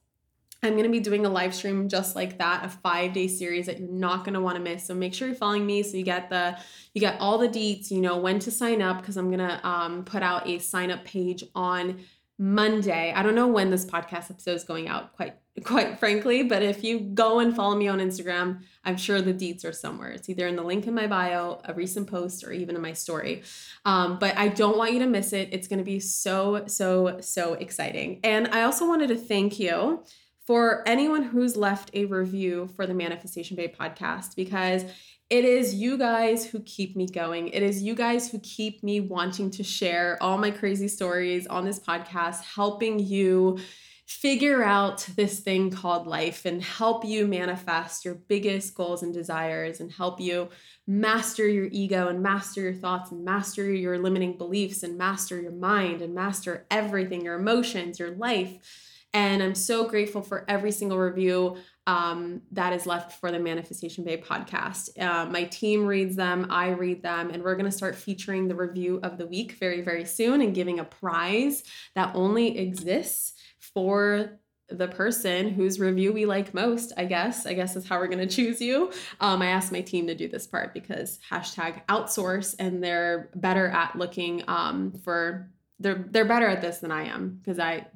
I'm 0.63 0.73
going 0.73 0.85
to 0.85 0.91
be 0.91 1.01
doing 1.01 1.25
a 1.25 1.29
live 1.29 1.55
stream 1.55 1.89
just 1.89 2.17
like 2.17 2.39
that, 2.39 2.65
a 2.65 2.89
5-day 2.89 3.29
series 3.29 3.67
that 3.67 3.79
you're 3.79 3.89
not 3.89 4.25
going 4.25 4.35
to 4.35 4.41
want 4.41 4.57
to 4.57 4.63
miss. 4.63 4.87
So 4.87 4.95
make 4.95 5.15
sure 5.15 5.29
you're 5.29 5.37
following 5.37 5.65
me 5.65 5.83
so 5.83 5.97
you 5.97 6.03
get 6.03 6.31
the 6.31 6.59
you 6.95 7.01
get 7.01 7.21
all 7.21 7.39
the 7.39 7.49
deets, 7.49 7.91
you 7.91 8.01
know 8.01 8.17
when 8.19 8.39
to 8.41 8.51
sign 8.51 8.83
up 8.83 8.99
because 8.99 9.17
I'm 9.17 9.31
going 9.31 9.47
to 9.47 9.67
um, 9.67 10.05
put 10.05 10.23
out 10.23 10.49
a 10.49 10.59
sign 10.59 10.91
up 10.91 11.05
page 11.05 11.45
on 11.55 12.01
Monday. 12.39 13.13
I 13.15 13.23
don't 13.23 13.35
know 13.35 13.49
when 13.49 13.71
this 13.71 13.85
podcast 13.85 14.31
episode 14.31 14.55
is 14.55 14.65
going 14.65 14.89
out 14.89 15.13
quite 15.13 15.35
quite 15.65 15.99
frankly, 15.99 16.45
but 16.45 16.63
if 16.63 16.85
you 16.85 17.01
go 17.01 17.41
and 17.41 17.55
follow 17.55 17.77
me 17.77 17.89
on 17.89 17.99
Instagram, 17.99 18.63
I'm 18.85 18.97
sure 18.97 19.21
the 19.21 19.35
deets 19.35 19.65
are 19.65 19.73
somewhere. 19.73 20.11
It's 20.11 20.29
either 20.29 20.47
in 20.47 20.55
the 20.55 20.63
link 20.63 20.87
in 20.87 20.95
my 20.95 21.09
bio, 21.09 21.61
a 21.65 21.75
recent 21.75 22.09
post, 22.09 22.45
or 22.45 22.53
even 22.53 22.77
in 22.77 22.83
my 22.83 22.93
story. 22.93 23.43
Um, 23.85 24.19
but 24.19 24.37
I 24.37 24.49
don't 24.49 24.79
want 24.79 24.93
you 24.93 25.01
to 25.01 25.07
miss 25.07 25.33
it. 25.33 25.49
It's 25.53 25.67
going 25.67 25.81
to 25.81 25.85
be 25.85 26.01
so 26.01 26.65
so 26.67 27.19
so 27.21 27.55
exciting. 27.55 28.21
And 28.23 28.49
I 28.49 28.63
also 28.63 28.87
wanted 28.87 29.09
to 29.09 29.17
thank 29.17 29.59
you 29.59 30.05
for 30.49 30.83
anyone 30.89 31.23
who's 31.25 31.59
left 31.59 31.91
a 31.93 32.07
review 32.07 32.71
for 32.75 32.87
the 32.87 32.95
Manifestation 32.95 33.55
Babe 33.55 33.75
podcast 33.79 34.35
because 34.35 34.83
it 35.29 35.45
is 35.45 35.75
you 35.75 35.99
guys 35.99 36.47
who 36.47 36.61
keep 36.61 36.97
me 36.97 37.07
going. 37.07 37.49
It 37.49 37.63
is 37.63 37.83
you 37.83 37.95
guys 37.95 38.31
who 38.31 38.39
keep 38.39 38.83
me 38.83 39.01
wanting 39.01 39.51
to 39.51 39.63
share 39.63 40.17
all 40.23 40.39
my 40.39 40.51
crazy 40.51 40.89
stories 40.89 41.47
on 41.49 41.67
this 41.67 41.79
podcast, 41.79 42.43
helping 42.43 42.99
you 42.99 43.59
figure 44.07 44.65
out 44.65 45.07
this 45.17 45.41
thing 45.41 45.71
called 45.71 46.07
life 46.07 46.47
and 46.47 46.63
help 46.63 47.05
you 47.05 47.27
manifest 47.27 48.07
your 48.07 48.15
biggest 48.15 48.75
goals 48.75 49.03
and 49.03 49.13
desires 49.13 49.81
and 49.81 49.93
help 49.93 50.19
you 50.19 50.49
master 50.87 51.47
your 51.47 51.69
ego 51.71 52.09
and 52.09 52.23
master 52.23 52.63
your 52.63 52.73
thoughts 52.73 53.11
and 53.11 53.23
master 53.23 53.71
your 53.71 53.99
limiting 53.99 54.39
beliefs 54.39 54.83
and 54.83 54.97
master 54.97 55.39
your 55.43 55.53
mind 55.53 56.01
and 56.01 56.15
master 56.15 56.65
everything 56.71 57.23
your 57.23 57.39
emotions, 57.39 57.99
your 57.99 58.13
life 58.13 58.88
and 59.15 59.43
I'm 59.43 59.55
so 59.55 59.89
grateful 59.89 60.23
for 60.23 60.45
every 60.49 60.71
single 60.71 60.99
review 60.99 61.57
um, 61.87 62.43
that 62.53 62.75
is 62.75 62.85
left 62.85 63.13
for 63.19 63.33
the 63.33 63.39
Manifestation 63.39 64.05
Babe 64.05 64.23
podcast. 64.23 64.91
Uh, 65.01 65.25
my 65.25 65.45
team 65.45 65.87
reads 65.87 66.17
them, 66.17 66.47
I 66.51 66.69
read 66.69 67.03
them, 67.03 67.31
and 67.31 67.43
we're 67.43 67.55
going 67.55 67.71
to 67.71 67.77
start 67.77 67.97
featuring 67.97 68.47
the 68.47 68.55
review 68.55 69.01
of 69.03 69.17
the 69.17 69.27
week 69.27 69.53
very, 69.53 69.81
very 69.81 70.05
soon 70.05 70.43
and 70.43 70.55
giving 70.55 70.81
a 70.81 70.85
prize 70.85 71.63
that 71.95 72.15
only 72.15 72.59
exists 72.59 73.33
for 73.59 74.39
the 74.69 74.89
person 74.89 75.49
whose 75.49 75.81
review 75.81 76.13
we 76.13 76.27
like 76.27 76.53
most, 76.53 76.93
I 76.99 77.07
guess. 77.07 77.47
I 77.47 77.55
guess 77.55 77.75
is 77.75 77.89
how 77.89 77.99
we're 77.99 78.09
going 78.09 78.19
to 78.29 78.35
choose 78.35 78.61
you. 78.61 78.93
Um, 79.21 79.41
I 79.41 79.47
asked 79.47 79.73
my 79.73 79.81
team 79.81 80.07
to 80.09 80.15
do 80.15 80.29
this 80.29 80.47
part 80.47 80.75
because 80.75 81.19
hashtag 81.31 81.87
outsource, 81.87 82.55
and 82.59 82.85
they're 82.85 83.31
better 83.35 83.69
at 83.69 83.97
looking 83.97 84.45
um, 84.47 84.93
for 85.05 85.51
they're 85.81 86.05
they're 86.11 86.25
better 86.25 86.47
at 86.47 86.61
this 86.61 86.79
than 86.79 86.91
I 86.91 87.05
am 87.05 87.41
because 87.43 87.59
I 87.59 87.87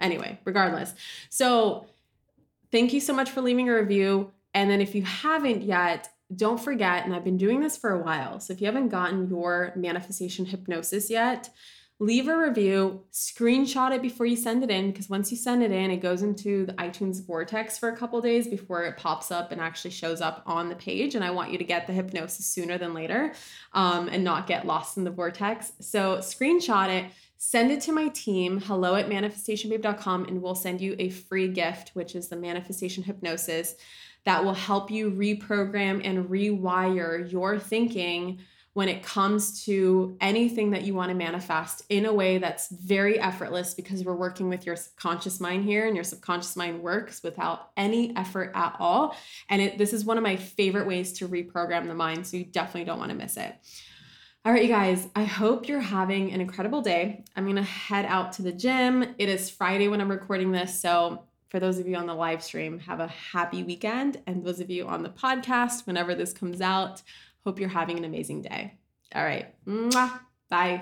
Anyway, 0.00 0.38
regardless. 0.44 0.94
So 1.30 1.86
thank 2.70 2.92
you 2.92 3.00
so 3.00 3.12
much 3.12 3.30
for 3.30 3.40
leaving 3.40 3.68
a 3.68 3.74
review. 3.74 4.32
And 4.54 4.70
then 4.70 4.80
if 4.80 4.94
you 4.94 5.02
haven't 5.02 5.62
yet, 5.62 6.08
don't 6.34 6.58
forget, 6.58 7.04
and 7.04 7.14
I've 7.14 7.24
been 7.24 7.36
doing 7.36 7.60
this 7.60 7.76
for 7.76 7.90
a 7.90 8.02
while. 8.02 8.40
So 8.40 8.52
if 8.52 8.60
you 8.60 8.66
haven't 8.66 8.88
gotten 8.88 9.28
your 9.28 9.72
manifestation 9.76 10.44
hypnosis 10.44 11.08
yet, 11.08 11.50
leave 11.98 12.28
a 12.28 12.36
review, 12.36 13.04
screenshot 13.12 13.94
it 13.94 14.02
before 14.02 14.26
you 14.26 14.36
send 14.36 14.62
it 14.62 14.70
in, 14.70 14.90
because 14.90 15.08
once 15.08 15.30
you 15.30 15.36
send 15.36 15.62
it 15.62 15.70
in, 15.70 15.90
it 15.90 15.98
goes 15.98 16.22
into 16.22 16.66
the 16.66 16.72
iTunes 16.74 17.24
vortex 17.24 17.78
for 17.78 17.88
a 17.88 17.96
couple 17.96 18.20
days 18.20 18.48
before 18.48 18.84
it 18.84 18.96
pops 18.98 19.30
up 19.30 19.50
and 19.52 19.60
actually 19.60 19.92
shows 19.92 20.20
up 20.20 20.42
on 20.46 20.68
the 20.68 20.74
page. 20.74 21.14
And 21.14 21.24
I 21.24 21.30
want 21.30 21.52
you 21.52 21.58
to 21.58 21.64
get 21.64 21.86
the 21.86 21.92
hypnosis 21.94 22.46
sooner 22.46 22.76
than 22.76 22.92
later 22.92 23.32
um, 23.72 24.08
and 24.08 24.24
not 24.24 24.46
get 24.46 24.66
lost 24.66 24.98
in 24.98 25.04
the 25.04 25.10
vortex. 25.10 25.72
So 25.80 26.18
screenshot 26.18 26.88
it 26.88 27.10
send 27.38 27.70
it 27.70 27.80
to 27.82 27.92
my 27.92 28.08
team, 28.08 28.60
hello 28.60 28.94
at 28.94 29.08
manifestationbabe.com, 29.08 30.24
and 30.24 30.42
we'll 30.42 30.54
send 30.54 30.80
you 30.80 30.96
a 30.98 31.10
free 31.10 31.48
gift, 31.48 31.90
which 31.94 32.14
is 32.14 32.28
the 32.28 32.36
manifestation 32.36 33.02
hypnosis 33.02 33.76
that 34.24 34.44
will 34.44 34.54
help 34.54 34.90
you 34.90 35.10
reprogram 35.10 36.00
and 36.04 36.28
rewire 36.28 37.30
your 37.30 37.58
thinking 37.58 38.40
when 38.76 38.90
it 38.90 39.02
comes 39.02 39.64
to 39.64 40.18
anything 40.20 40.72
that 40.72 40.82
you 40.82 40.92
want 40.92 41.08
to 41.08 41.14
manifest 41.14 41.80
in 41.88 42.04
a 42.04 42.12
way 42.12 42.36
that's 42.36 42.68
very 42.68 43.18
effortless 43.18 43.72
because 43.72 44.04
we're 44.04 44.14
working 44.14 44.50
with 44.50 44.66
your 44.66 44.76
subconscious 44.76 45.40
mind 45.40 45.64
here 45.64 45.86
and 45.86 45.94
your 45.94 46.04
subconscious 46.04 46.56
mind 46.56 46.82
works 46.82 47.22
without 47.22 47.70
any 47.78 48.14
effort 48.16 48.52
at 48.54 48.76
all. 48.78 49.16
And 49.48 49.62
it, 49.62 49.78
this 49.78 49.94
is 49.94 50.04
one 50.04 50.18
of 50.18 50.22
my 50.22 50.36
favorite 50.36 50.86
ways 50.86 51.14
to 51.14 51.28
reprogram 51.28 51.86
the 51.86 51.94
mind 51.94 52.26
so 52.26 52.36
you 52.36 52.44
definitely 52.44 52.84
don't 52.84 52.98
want 52.98 53.10
to 53.12 53.16
miss 53.16 53.38
it 53.38 53.54
all 54.46 54.52
right, 54.52 54.62
you 54.62 54.68
guys, 54.68 55.08
I 55.16 55.24
hope 55.24 55.66
you're 55.66 55.80
having 55.80 56.30
an 56.30 56.40
incredible 56.40 56.80
day. 56.80 57.24
I'm 57.34 57.46
going 57.46 57.56
to 57.56 57.62
head 57.62 58.04
out 58.04 58.30
to 58.34 58.42
the 58.42 58.52
gym. 58.52 59.02
It 59.18 59.28
is 59.28 59.50
Friday 59.50 59.88
when 59.88 60.00
I'm 60.00 60.08
recording 60.08 60.52
this. 60.52 60.80
So, 60.80 61.24
for 61.48 61.58
those 61.58 61.80
of 61.80 61.88
you 61.88 61.96
on 61.96 62.06
the 62.06 62.14
live 62.14 62.44
stream, 62.44 62.78
have 62.78 63.00
a 63.00 63.08
happy 63.08 63.64
weekend. 63.64 64.22
And 64.28 64.44
those 64.44 64.60
of 64.60 64.70
you 64.70 64.86
on 64.86 65.02
the 65.02 65.08
podcast, 65.08 65.84
whenever 65.88 66.14
this 66.14 66.32
comes 66.32 66.60
out, 66.60 67.02
hope 67.44 67.58
you're 67.58 67.68
having 67.68 67.98
an 67.98 68.04
amazing 68.04 68.42
day. 68.42 68.74
All 69.16 69.24
right. 69.24 69.52
Mwah. 69.66 70.20
Bye. 70.48 70.80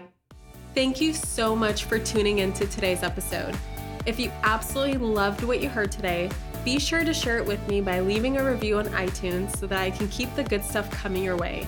Thank 0.75 1.01
you 1.01 1.15
so 1.15 1.57
much 1.57 1.85
for 1.85 1.99
tuning 1.99 2.41
into 2.41 2.67
today's 2.67 3.03
episode. 3.03 3.57
If 4.05 4.21
you 4.21 4.31
absolutely 4.43 4.99
loved 4.99 5.43
what 5.43 5.63
you 5.63 5.71
heard 5.71 5.91
today, 5.91 6.31
be 6.67 6.79
sure 6.79 7.03
to 7.03 7.15
share 7.15 7.39
it 7.39 7.47
with 7.47 7.67
me 7.67 7.81
by 7.81 8.01
leaving 8.01 8.37
a 8.37 8.45
review 8.45 8.77
on 8.77 8.89
iTunes 8.89 9.57
so 9.57 9.67
that 9.69 9.81
I 9.81 9.91
can 9.91 10.07
keep 10.09 10.35
the 10.35 10.45
good 10.45 10.63
stuff 10.63 10.91
coming 10.91 11.25
your 11.25 11.39
way. 11.39 11.67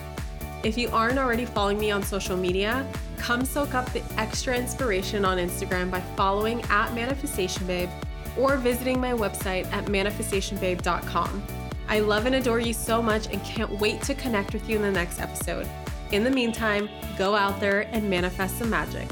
If 0.67 0.77
you 0.77 0.89
aren't 0.89 1.17
already 1.17 1.45
following 1.45 1.79
me 1.79 1.91
on 1.91 2.03
social 2.03 2.35
media, 2.35 2.85
come 3.15 3.45
soak 3.45 3.73
up 3.73 3.89
the 3.93 4.03
extra 4.17 4.53
inspiration 4.53 5.23
on 5.23 5.37
Instagram 5.37 5.89
by 5.89 6.01
following 6.17 6.61
at 6.63 6.93
Manifestation 6.93 7.65
Babe 7.65 7.89
or 8.37 8.57
visiting 8.57 8.99
my 8.99 9.13
website 9.13 9.65
at 9.71 9.85
manifestationbabe.com. 9.85 11.47
I 11.87 12.01
love 12.01 12.25
and 12.25 12.35
adore 12.35 12.59
you 12.59 12.73
so 12.73 13.01
much 13.01 13.27
and 13.31 13.41
can't 13.45 13.79
wait 13.79 14.01
to 14.01 14.13
connect 14.13 14.51
with 14.51 14.67
you 14.67 14.75
in 14.75 14.81
the 14.81 14.91
next 14.91 15.21
episode. 15.21 15.69
In 16.11 16.25
the 16.25 16.31
meantime, 16.31 16.89
go 17.17 17.33
out 17.33 17.61
there 17.61 17.87
and 17.93 18.09
manifest 18.09 18.57
some 18.57 18.69
magic. 18.69 19.07